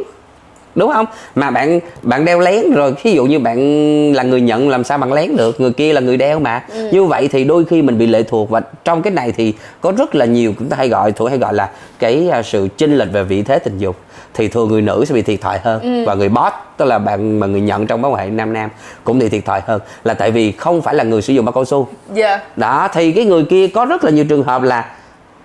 đúng 0.74 0.92
không? 0.92 1.06
Mà 1.34 1.50
bạn 1.50 1.80
bạn 2.02 2.24
đeo 2.24 2.40
lén 2.40 2.70
rồi 2.70 2.94
ví 3.02 3.12
dụ 3.12 3.24
như 3.24 3.38
bạn 3.38 3.58
là 4.12 4.22
người 4.22 4.40
nhận 4.40 4.68
làm 4.68 4.84
sao 4.84 4.98
bạn 4.98 5.12
lén 5.12 5.36
được? 5.36 5.60
Người 5.60 5.72
kia 5.72 5.92
là 5.92 6.00
người 6.00 6.16
đeo 6.16 6.40
mà. 6.40 6.64
Như 6.92 7.04
vậy 7.04 7.28
thì 7.28 7.44
đôi 7.44 7.64
khi 7.64 7.82
mình 7.82 7.98
bị 7.98 8.06
lệ 8.06 8.22
thuộc 8.22 8.50
và 8.50 8.60
trong 8.84 9.02
cái 9.02 9.12
này 9.12 9.32
thì 9.36 9.54
có 9.80 9.92
rất 9.98 10.14
là 10.14 10.24
nhiều 10.24 10.54
chúng 10.58 10.68
ta 10.68 10.76
hay 10.76 10.88
gọi 10.88 11.12
thuộc 11.12 11.28
hay 11.28 11.38
gọi 11.38 11.54
là 11.54 11.70
cái 11.98 12.28
à, 12.32 12.42
sự 12.42 12.68
chênh 12.76 12.98
lệch 12.98 13.12
về 13.12 13.24
vị 13.24 13.42
thế 13.42 13.58
tình 13.58 13.78
dục. 13.78 13.96
Thì 14.34 14.48
thường 14.48 14.68
người 14.68 14.82
nữ 14.82 15.04
sẽ 15.08 15.14
bị 15.14 15.22
thiệt 15.22 15.40
thòi 15.40 15.58
hơn 15.58 16.04
và 16.06 16.14
người 16.14 16.28
boss 16.28 16.54
tức 16.76 16.84
là 16.84 16.98
bạn 16.98 17.40
mà 17.40 17.46
người 17.46 17.60
nhận 17.60 17.86
trong 17.86 18.02
mối 18.02 18.10
quan 18.10 18.20
hệ 18.20 18.30
nam 18.30 18.52
nam 18.52 18.70
cũng 19.04 19.18
bị 19.18 19.28
thiệt 19.28 19.44
thòi 19.44 19.60
hơn. 19.66 19.80
Là 20.04 20.14
tại 20.14 20.30
vì 20.30 20.52
không 20.52 20.82
phải 20.82 20.94
là 20.94 21.04
người 21.04 21.22
sử 21.22 21.32
dụng 21.32 21.44
bao 21.44 21.52
cao 21.52 21.64
su. 21.64 21.88
Dạ. 22.14 22.40
Đó 22.56 22.88
thì 22.92 23.12
cái 23.12 23.24
người 23.24 23.44
kia 23.44 23.68
có 23.68 23.84
rất 23.84 24.04
là 24.04 24.10
nhiều 24.10 24.24
trường 24.24 24.42
hợp 24.42 24.62
là 24.62 24.84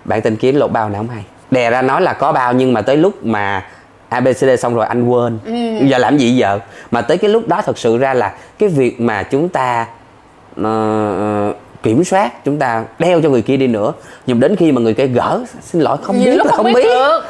bạn 0.04 0.22
tình 0.22 0.36
kiếm 0.36 0.56
lột 0.56 0.72
bao 0.72 0.88
nào 0.88 0.98
không 0.98 1.14
hay. 1.14 1.24
Đè 1.50 1.70
ra 1.70 1.82
nói 1.82 2.02
là 2.02 2.12
có 2.12 2.32
bao 2.32 2.52
nhưng 2.52 2.72
mà 2.72 2.82
tới 2.82 2.96
lúc 2.96 3.24
mà 3.24 3.66
abcd 4.08 4.44
xong 4.58 4.74
rồi 4.74 4.86
anh 4.86 5.08
quên. 5.08 5.38
Giờ 5.88 5.98
làm 5.98 6.18
gì 6.18 6.36
giờ? 6.36 6.58
Mà 6.90 7.02
tới 7.02 7.18
cái 7.18 7.30
lúc 7.30 7.48
đó 7.48 7.62
thật 7.64 7.78
sự 7.78 7.98
ra 7.98 8.14
là 8.14 8.34
cái 8.58 8.68
việc 8.68 9.00
mà 9.00 9.22
chúng 9.22 9.48
ta 9.48 9.86
ờ, 10.62 11.52
kiểm 11.82 12.04
soát 12.04 12.44
chúng 12.44 12.58
ta 12.58 12.84
đeo 12.98 13.20
cho 13.22 13.28
người 13.28 13.42
kia 13.42 13.56
đi 13.56 13.66
nữa. 13.66 13.92
Nhưng 14.26 14.40
đến 14.40 14.56
khi 14.56 14.72
mà 14.72 14.80
người 14.80 14.94
kia 14.94 15.06
gỡ 15.06 15.40
xin 15.62 15.82
lỗi 15.82 15.96
không 16.02 16.18
nhiều 16.18 16.32
biết 16.32 16.38
là 16.38 16.44
không, 16.44 16.56
không 16.56 16.66
biết, 16.66 16.74
biết. 16.74 16.84
được. 16.84 17.20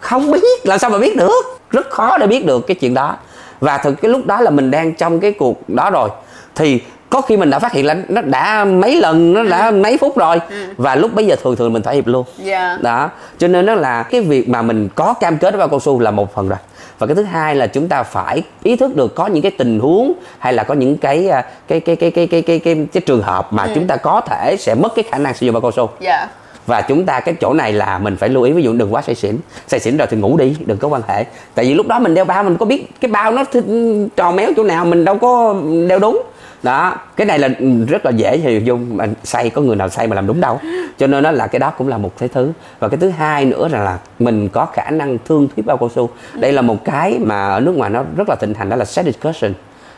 Không 0.00 0.30
biết 0.30 0.44
làm 0.64 0.78
sao 0.78 0.90
mà 0.90 0.98
biết 0.98 1.16
được? 1.16 1.60
Rất 1.70 1.90
khó 1.90 2.18
để 2.18 2.26
biết 2.26 2.46
được 2.46 2.66
cái 2.66 2.74
chuyện 2.74 2.94
đó. 2.94 3.16
Và 3.60 3.78
thực 3.78 3.92
cái 4.02 4.10
lúc 4.10 4.26
đó 4.26 4.40
là 4.40 4.50
mình 4.50 4.70
đang 4.70 4.94
trong 4.94 5.20
cái 5.20 5.32
cuộc 5.32 5.68
đó 5.68 5.90
rồi. 5.90 6.08
Thì 6.54 6.80
có 7.10 7.20
khi 7.20 7.36
mình 7.36 7.50
đã 7.50 7.58
phát 7.58 7.72
hiện 7.72 7.86
là 7.86 7.96
nó 8.08 8.20
đã 8.20 8.64
mấy 8.64 8.96
lần 8.96 9.32
nó 9.32 9.42
đã 9.42 9.70
mấy 9.70 9.98
phút 9.98 10.18
rồi. 10.18 10.40
Và 10.76 10.94
lúc 10.94 11.14
bấy 11.14 11.26
giờ 11.26 11.36
thường 11.42 11.56
thường 11.56 11.72
mình 11.72 11.82
thỏa 11.82 11.92
hiệp 11.92 12.06
luôn. 12.06 12.26
Dạ. 12.38 12.78
Đó. 12.82 13.10
Cho 13.38 13.48
nên 13.48 13.66
nó 13.66 13.74
là 13.74 14.02
cái 14.02 14.20
việc 14.20 14.48
mà 14.48 14.62
mình 14.62 14.88
có 14.94 15.14
cam 15.14 15.38
kết 15.38 15.50
với 15.50 15.58
bao 15.58 15.68
cao 15.68 15.80
su 15.80 16.00
là 16.00 16.10
một 16.10 16.34
phần 16.34 16.48
rồi. 16.48 16.58
Và 16.98 17.06
cái 17.06 17.16
thứ 17.16 17.22
hai 17.22 17.54
là 17.54 17.66
chúng 17.66 17.88
ta 17.88 18.02
phải 18.02 18.42
ý 18.62 18.76
thức 18.76 18.96
được 18.96 19.14
có 19.14 19.26
những 19.26 19.42
cái 19.42 19.50
tình 19.58 19.80
huống 19.80 20.12
hay 20.38 20.52
là 20.52 20.62
có 20.62 20.74
những 20.74 20.96
cái 20.96 21.28
à, 21.28 21.44
cái 21.68 21.80
cái 21.80 21.96
cái 21.96 22.10
cái 22.10 22.26
cái 22.26 22.42
cái 22.42 22.58
cái, 22.58 22.86
cái 22.92 23.00
trường 23.06 23.22
hợp 23.22 23.52
mà 23.52 23.68
chúng 23.74 23.86
ta 23.86 23.96
có 23.96 24.20
thể 24.20 24.56
sẽ 24.58 24.74
mất 24.74 24.94
cái 24.94 25.04
khả 25.10 25.18
năng 25.18 25.34
sử 25.34 25.46
dụng 25.46 25.52
bao 25.52 25.60
cao 25.60 25.70
su. 25.70 25.90
Dạ. 26.00 26.28
Và 26.66 26.80
chúng 26.80 27.06
ta 27.06 27.20
cái 27.20 27.34
chỗ 27.40 27.52
này 27.52 27.72
là 27.72 27.98
mình 27.98 28.16
phải 28.16 28.28
lưu 28.28 28.42
ý 28.42 28.52
ví 28.52 28.62
dụ 28.62 28.72
đừng 28.72 28.94
quá 28.94 29.02
say 29.02 29.14
xỉn. 29.14 29.36
Say 29.68 29.80
xỉn 29.80 29.96
rồi 29.96 30.06
thì 30.10 30.16
ngủ 30.16 30.36
đi 30.36 30.56
đừng 30.66 30.78
có 30.78 30.88
quan 30.88 31.02
hệ. 31.08 31.24
Tại 31.54 31.64
vì 31.64 31.74
lúc 31.74 31.86
đó 31.86 31.98
mình 31.98 32.14
đeo 32.14 32.24
bao 32.24 32.42
mình 32.42 32.56
có 32.56 32.66
biết 32.66 33.00
cái 33.00 33.10
bao 33.10 33.32
nó 33.32 33.44
tròn 34.16 34.36
méo 34.36 34.50
chỗ 34.56 34.62
nào 34.62 34.84
mình 34.84 35.04
đâu 35.04 35.18
có 35.18 35.54
đeo 35.88 35.98
đúng 35.98 36.22
đó 36.64 36.96
cái 37.16 37.26
này 37.26 37.38
là 37.38 37.48
rất 37.88 38.04
là 38.04 38.10
dễ 38.10 38.38
hình 38.38 38.64
dung 38.64 38.96
mà 38.96 39.06
say 39.24 39.50
có 39.50 39.62
người 39.62 39.76
nào 39.76 39.88
say 39.88 40.06
mà 40.06 40.16
làm 40.16 40.26
đúng 40.26 40.40
đâu. 40.40 40.60
Cho 40.98 41.06
nên 41.06 41.22
nó 41.22 41.30
là 41.30 41.46
cái 41.46 41.58
đó 41.58 41.72
cũng 41.78 41.88
là 41.88 41.98
một 41.98 42.18
cái 42.18 42.28
thứ. 42.28 42.52
Và 42.78 42.88
cái 42.88 42.98
thứ 43.00 43.08
hai 43.08 43.44
nữa 43.44 43.68
là, 43.68 43.84
là 43.84 43.98
mình 44.18 44.48
có 44.48 44.66
khả 44.66 44.90
năng 44.90 45.18
thương 45.24 45.48
thuyết 45.56 45.66
bao 45.66 45.76
cao 45.76 45.90
su. 45.94 46.10
Đây 46.34 46.52
là 46.52 46.62
một 46.62 46.84
cái 46.84 47.18
mà 47.22 47.48
ở 47.48 47.60
nước 47.60 47.76
ngoài 47.76 47.90
nó 47.90 48.02
rất 48.16 48.28
là 48.28 48.36
thịnh 48.40 48.54
hành 48.54 48.68
đó 48.68 48.76
là 48.76 48.84
sex 48.84 49.06
discussion. 49.06 49.52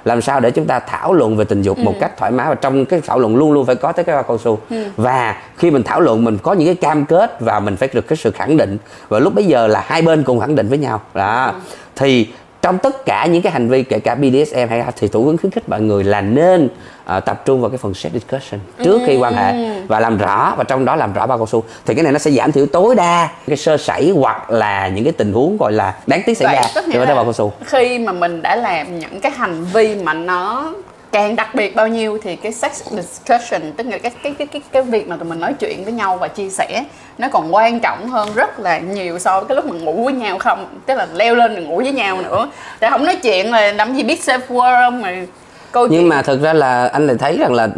Làm 0.04 0.20
sao 0.20 0.40
để 0.40 0.50
chúng 0.50 0.66
ta 0.66 0.78
thảo 0.78 1.12
luận 1.12 1.36
về 1.36 1.44
tình 1.44 1.62
dục 1.62 1.78
một 1.78 1.94
cách 2.00 2.16
thoải 2.18 2.30
mái 2.30 2.48
và 2.48 2.54
trong 2.54 2.84
cái 2.84 3.00
thảo 3.06 3.18
luận 3.18 3.36
luôn 3.36 3.52
luôn 3.52 3.66
phải 3.66 3.76
có 3.76 3.92
tới 3.92 4.04
cái 4.04 4.14
bao 4.14 4.22
cao 4.22 4.38
su. 4.38 4.58
Và 4.96 5.36
khi 5.56 5.70
mình 5.70 5.82
thảo 5.82 6.00
luận 6.00 6.24
mình 6.24 6.38
có 6.42 6.52
những 6.52 6.66
cái 6.66 6.74
cam 6.74 7.04
kết 7.04 7.40
và 7.40 7.60
mình 7.60 7.76
phải 7.76 7.88
được 7.92 8.08
cái 8.08 8.16
sự 8.16 8.30
khẳng 8.30 8.56
định. 8.56 8.78
Và 9.08 9.18
lúc 9.18 9.34
bấy 9.34 9.44
giờ 9.44 9.66
là 9.66 9.84
hai 9.86 10.02
bên 10.02 10.22
cùng 10.22 10.40
khẳng 10.40 10.54
định 10.54 10.68
với 10.68 10.78
nhau. 10.78 11.00
Đó. 11.14 11.52
Thì 11.96 12.28
trong 12.66 12.78
tất 12.78 13.06
cả 13.06 13.26
những 13.26 13.42
cái 13.42 13.52
hành 13.52 13.68
vi 13.68 13.82
kể 13.82 13.98
cả 13.98 14.14
BDSM 14.14 14.68
hay 14.68 14.82
thì 14.96 15.08
thủ 15.08 15.24
hướng 15.24 15.38
khuyến 15.38 15.52
khích 15.52 15.68
mọi 15.68 15.80
người 15.80 16.04
là 16.04 16.20
nên 16.20 16.68
ờ, 17.04 17.20
tập 17.20 17.42
trung 17.44 17.60
vào 17.60 17.70
cái 17.70 17.78
phần 17.78 17.94
sex 17.94 18.12
discussion 18.12 18.60
trước 18.84 19.00
khi 19.06 19.16
quan 19.16 19.34
hệ 19.34 19.52
và 19.86 20.00
làm 20.00 20.18
rõ 20.18 20.54
và 20.56 20.64
trong 20.64 20.84
đó 20.84 20.96
làm 20.96 21.12
rõ 21.12 21.26
bao 21.26 21.38
cao 21.38 21.46
su 21.46 21.64
thì 21.86 21.94
cái 21.94 22.02
này 22.02 22.12
nó 22.12 22.18
sẽ 22.18 22.30
giảm 22.30 22.52
thiểu 22.52 22.66
tối 22.66 22.94
đa 22.94 23.28
cái 23.46 23.56
sơ 23.56 23.76
sẩy 23.76 24.12
hoặc 24.16 24.50
là 24.50 24.88
những 24.88 25.04
cái 25.04 25.12
tình 25.12 25.32
huống 25.32 25.56
gọi 25.56 25.72
là 25.72 25.94
đáng 26.06 26.22
tiếc 26.26 26.38
xảy 26.38 26.46
Vậy 26.74 26.98
ra 26.98 27.04
là 27.04 27.14
bao 27.14 27.24
cao 27.24 27.32
su 27.32 27.52
khi 27.66 27.98
mà 27.98 28.12
mình 28.12 28.42
đã 28.42 28.56
làm 28.56 28.98
những 28.98 29.20
cái 29.20 29.32
hành 29.32 29.64
vi 29.64 29.96
mà 30.02 30.14
nó 30.14 30.72
càng 31.16 31.36
đặc 31.36 31.54
biệt 31.54 31.76
bao 31.76 31.88
nhiêu 31.88 32.18
thì 32.22 32.36
cái 32.36 32.52
sex 32.52 32.82
discussion 32.90 33.72
tức 33.76 33.86
là 33.86 33.98
cái 33.98 34.12
cái 34.22 34.34
cái 34.38 34.46
cái 34.46 34.62
cái 34.72 34.82
việc 34.82 35.08
mà 35.08 35.16
tụi 35.16 35.28
mình 35.28 35.40
nói 35.40 35.54
chuyện 35.60 35.84
với 35.84 35.92
nhau 35.92 36.16
và 36.16 36.28
chia 36.28 36.48
sẻ 36.50 36.84
nó 37.18 37.28
còn 37.32 37.54
quan 37.54 37.80
trọng 37.80 38.08
hơn 38.08 38.28
rất 38.34 38.58
là 38.60 38.78
nhiều 38.78 39.18
so 39.18 39.40
với 39.40 39.48
cái 39.48 39.56
lúc 39.56 39.64
mà 39.66 39.78
ngủ 39.78 40.04
với 40.04 40.12
nhau 40.12 40.38
không 40.38 40.66
tức 40.86 40.94
là 40.94 41.06
leo 41.14 41.34
lên 41.34 41.54
rồi 41.54 41.64
ngủ 41.64 41.76
với 41.76 41.92
nhau 41.92 42.22
nữa. 42.22 42.50
Để 42.80 42.90
không 42.90 43.04
nói 43.04 43.16
chuyện 43.16 43.50
là 43.50 43.72
làm 43.72 43.94
gì 43.94 44.02
biết 44.02 44.20
safe 44.26 44.40
word 44.48 44.80
không 44.90 45.02
mà 45.02 45.26
Câu 45.72 45.86
nhưng 45.86 46.00
chuyện- 46.00 46.08
mà 46.08 46.22
thực 46.22 46.42
ra 46.42 46.52
là 46.52 46.86
anh 46.86 47.06
lại 47.06 47.16
thấy 47.18 47.36
rằng 47.38 47.52
là 47.52 47.68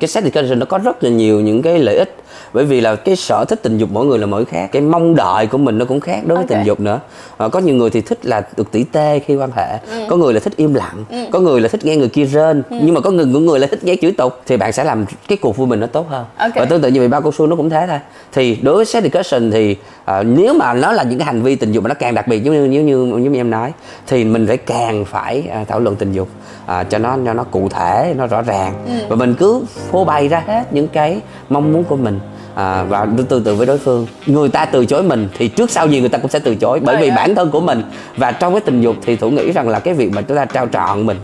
cái 0.00 0.08
sex 0.08 0.24
education 0.24 0.58
nó 0.58 0.66
có 0.66 0.78
rất 0.78 1.04
là 1.04 1.10
nhiều 1.10 1.40
những 1.40 1.62
cái 1.62 1.78
lợi 1.78 1.96
ích 1.96 2.16
bởi 2.52 2.64
vì 2.64 2.80
là 2.80 2.96
cái 2.96 3.16
sở 3.16 3.44
thích 3.48 3.62
tình 3.62 3.78
dục 3.78 3.88
mỗi 3.92 4.06
người 4.06 4.18
là 4.18 4.26
mỗi 4.26 4.44
khác 4.44 4.68
cái 4.72 4.82
mong 4.82 5.14
đợi 5.14 5.46
của 5.46 5.58
mình 5.58 5.78
nó 5.78 5.84
cũng 5.84 6.00
khác 6.00 6.20
đối 6.26 6.36
với 6.38 6.44
Ok. 6.44 6.48
tình 6.48 6.64
dục 6.66 6.80
nữa. 6.80 7.00
Ờ, 7.36 7.48
có 7.48 7.58
nhiều 7.60 7.74
người 7.74 7.90
thì 7.90 8.00
thích 8.00 8.26
là 8.26 8.42
được 8.56 8.70
tỉ 8.72 8.84
tê 8.84 9.18
khi 9.18 9.36
quan 9.36 9.50
hệ 9.56 9.78
Ừ. 9.90 10.06
có 10.10 10.16
người 10.16 10.34
là 10.34 10.40
thích 10.40 10.56
im 10.56 10.74
lặng 10.74 11.04
có 11.32 11.40
người 11.40 11.60
là 11.60 11.68
thích 11.68 11.84
nghe 11.84 11.96
người 11.96 12.08
kia 12.08 12.24
rên 12.24 12.62
nhưng 12.70 12.94
mà 12.94 13.00
có 13.00 13.10
người 13.10 13.26
có 13.34 13.40
người 13.40 13.58
là 13.58 13.66
thích 13.66 13.84
nghe 13.84 13.96
chửi 14.02 14.12
tục 14.12 14.40
thì 14.46 14.56
bạn 14.56 14.72
sẽ 14.72 14.84
làm 14.84 15.04
cái 15.28 15.38
cuộc 15.38 15.56
vui 15.56 15.66
mình 15.66 15.80
nó 15.80 15.86
tốt 15.86 16.06
hơn. 16.08 16.24
Ok. 16.38 16.52
và 16.54 16.64
tương 16.64 16.80
tự 16.82 16.88
như 16.88 17.00
vậy 17.00 17.08
bao 17.08 17.22
cao 17.22 17.32
su 17.32 17.46
nó 17.46 17.56
cũng 17.56 17.70
thế 17.70 17.86
thôi. 17.88 17.98
Thì 18.32 18.56
đối 18.62 18.76
với 18.76 18.84
sex 18.84 19.04
education 19.04 19.50
thì 19.50 19.76
ờ, 20.04 20.22
nếu 20.22 20.54
mà 20.54 20.74
nó 20.74 20.92
là 20.92 21.02
những 21.02 21.18
cái 21.18 21.26
hành 21.26 21.42
vi 21.42 21.56
tình 21.56 21.72
dục 21.72 21.84
mà 21.84 21.88
nó 21.88 21.94
càng 21.94 22.14
đặc 22.14 22.28
biệt 22.28 22.42
giống 22.44 22.54
như 22.54 22.76
giống 22.76 22.86
như 22.86 23.22
giống 23.24 23.32
như 23.32 23.40
em 23.40 23.50
nói 23.50 23.72
thì 24.06 24.24
mình 24.24 24.46
phải 24.46 24.56
càng 24.56 25.04
phải 25.04 25.42
à, 25.52 25.64
thảo 25.68 25.80
luận 25.80 25.96
tình 25.96 26.12
dục 26.12 26.28
à, 26.66 26.84
cho 26.84 26.98
nó 26.98 27.16
cho 27.26 27.32
nó 27.34 27.44
cụ 27.44 27.68
thể 27.68 28.14
nó 28.16 28.26
rõ 28.26 28.42
ràng. 28.42 28.74
Và 29.08 29.16
mình 29.16 29.34
cứ 29.34 29.62
phô 29.90 30.04
bày 30.04 30.28
ra 30.28 30.42
hết 30.46 30.64
những 30.72 30.88
cái 30.88 31.20
mong 31.48 31.72
muốn 31.72 31.84
của 31.84 31.96
mình 31.96 32.20
à, 32.56 32.82
và 32.82 33.06
tương 33.28 33.44
tự 33.44 33.54
với 33.54 33.66
đối 33.66 33.78
phương. 33.78 34.06
Người 34.26 34.48
ta 34.48 34.64
từ 34.64 34.86
chối 34.86 35.02
mình 35.02 35.28
thì 35.38 35.48
trước 35.48 35.70
sau 35.70 35.86
gì 35.86 36.00
người 36.00 36.08
ta 36.08 36.18
cũng 36.18 36.30
sẽ 36.30 36.38
từ 36.38 36.54
chối 36.54 36.80
bởi 36.80 36.96
vì 36.96 37.10
bản 37.10 37.34
thân 37.34 37.50
của 37.50 37.60
mình. 37.60 37.82
Và 38.16 38.32
trong 38.32 38.54
cái 38.54 38.60
tình 38.60 38.80
dục 38.80 38.96
thì 39.02 39.16
thủ 39.16 39.30
nghĩ 39.30 39.52
rằng 39.52 39.68
là 39.68 39.78
cái 39.78 39.94
việc 39.94 40.12
mà 40.12 40.22
chúng 40.22 40.36
ta 40.36 40.44
trao 40.44 40.68
trọn 40.72 41.06
mình 41.06 41.16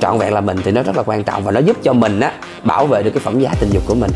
trọn 0.00 0.18
vẹn 0.18 0.34
là 0.34 0.40
mình 0.40 0.56
thì 0.64 0.70
nó 0.70 0.82
rất 0.82 0.96
là 0.96 1.02
quan 1.06 1.24
trọng 1.24 1.44
và 1.44 1.52
nó 1.52 1.60
giúp 1.60 1.76
cho 1.82 1.92
mình 1.92 2.20
á 2.20 2.32
bảo 2.64 2.86
vệ 2.86 3.02
được 3.02 3.10
cái 3.10 3.20
phẩm 3.24 3.40
giá 3.40 3.50
tình 3.60 3.70
dục 3.70 3.82
của 3.86 3.94
mình. 3.94 4.10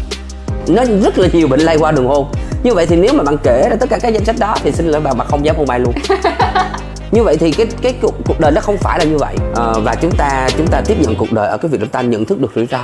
Nó 0.68 0.84
rất 0.84 1.18
là 1.18 1.28
nhiều 1.32 1.48
bệnh 1.48 1.60
lây 1.60 1.76
qua 1.78 1.92
đường 1.92 2.06
hôn. 2.06 2.26
Như 2.62 2.74
vậy 2.74 2.86
thì 2.86 2.96
nếu 2.96 3.12
mà 3.14 3.24
bạn 3.24 3.36
kể 3.42 3.66
ra 3.70 3.76
tất 3.80 3.86
cả 3.90 3.98
các 4.02 4.08
danh 4.08 4.24
sách 4.24 4.36
đó 4.38 4.54
thì 4.62 4.72
xin 4.72 4.86
lỗi 4.86 5.00
bạn 5.00 5.18
bạn 5.18 5.26
không 5.30 5.44
dám 5.44 5.56
hôn 5.56 5.70
ai 5.70 5.80
luôn. 5.80 5.94
Như 7.12 7.22
vậy 7.22 7.36
thì 7.36 7.52
cái 7.52 7.66
cái 7.82 7.94
cuộc, 8.02 8.14
cuộc 8.24 8.40
đời 8.40 8.52
nó 8.52 8.60
không 8.60 8.76
phải 8.76 8.98
là 8.98 9.04
như 9.04 9.16
vậy. 9.18 9.34
Ờ, 9.54 9.80
và 9.84 9.94
chúng 9.94 10.10
ta 10.18 10.48
chúng 10.58 10.66
ta 10.66 10.82
tiếp 10.86 10.94
nhận 11.00 11.16
cuộc 11.16 11.32
đời 11.32 11.48
ở 11.48 11.56
cái 11.56 11.68
việc 11.68 11.78
chúng 11.80 11.88
ta 11.88 12.02
nhận 12.02 12.24
thức 12.24 12.40
được 12.40 12.52
rủi 12.54 12.66
ro. 12.66 12.78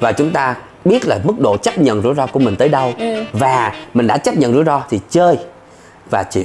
Và 0.00 0.12
chúng 0.12 0.30
ta 0.30 0.54
biết 0.84 1.06
là 1.06 1.18
mức 1.24 1.34
độ 1.38 1.56
chấp 1.56 1.78
nhận 1.78 2.02
rủi 2.02 2.14
ro 2.14 2.26
của 2.26 2.38
mình 2.38 2.56
tới 2.56 2.68
đâu. 2.68 2.92
Và 3.32 3.72
mình 3.94 4.06
đã 4.06 4.18
chấp 4.18 4.34
nhận 4.34 4.52
rủi 4.52 4.64
ro 4.64 4.82
thì 4.90 5.00
chơi 5.10 5.36
và 6.10 6.22
chịu 6.22 6.42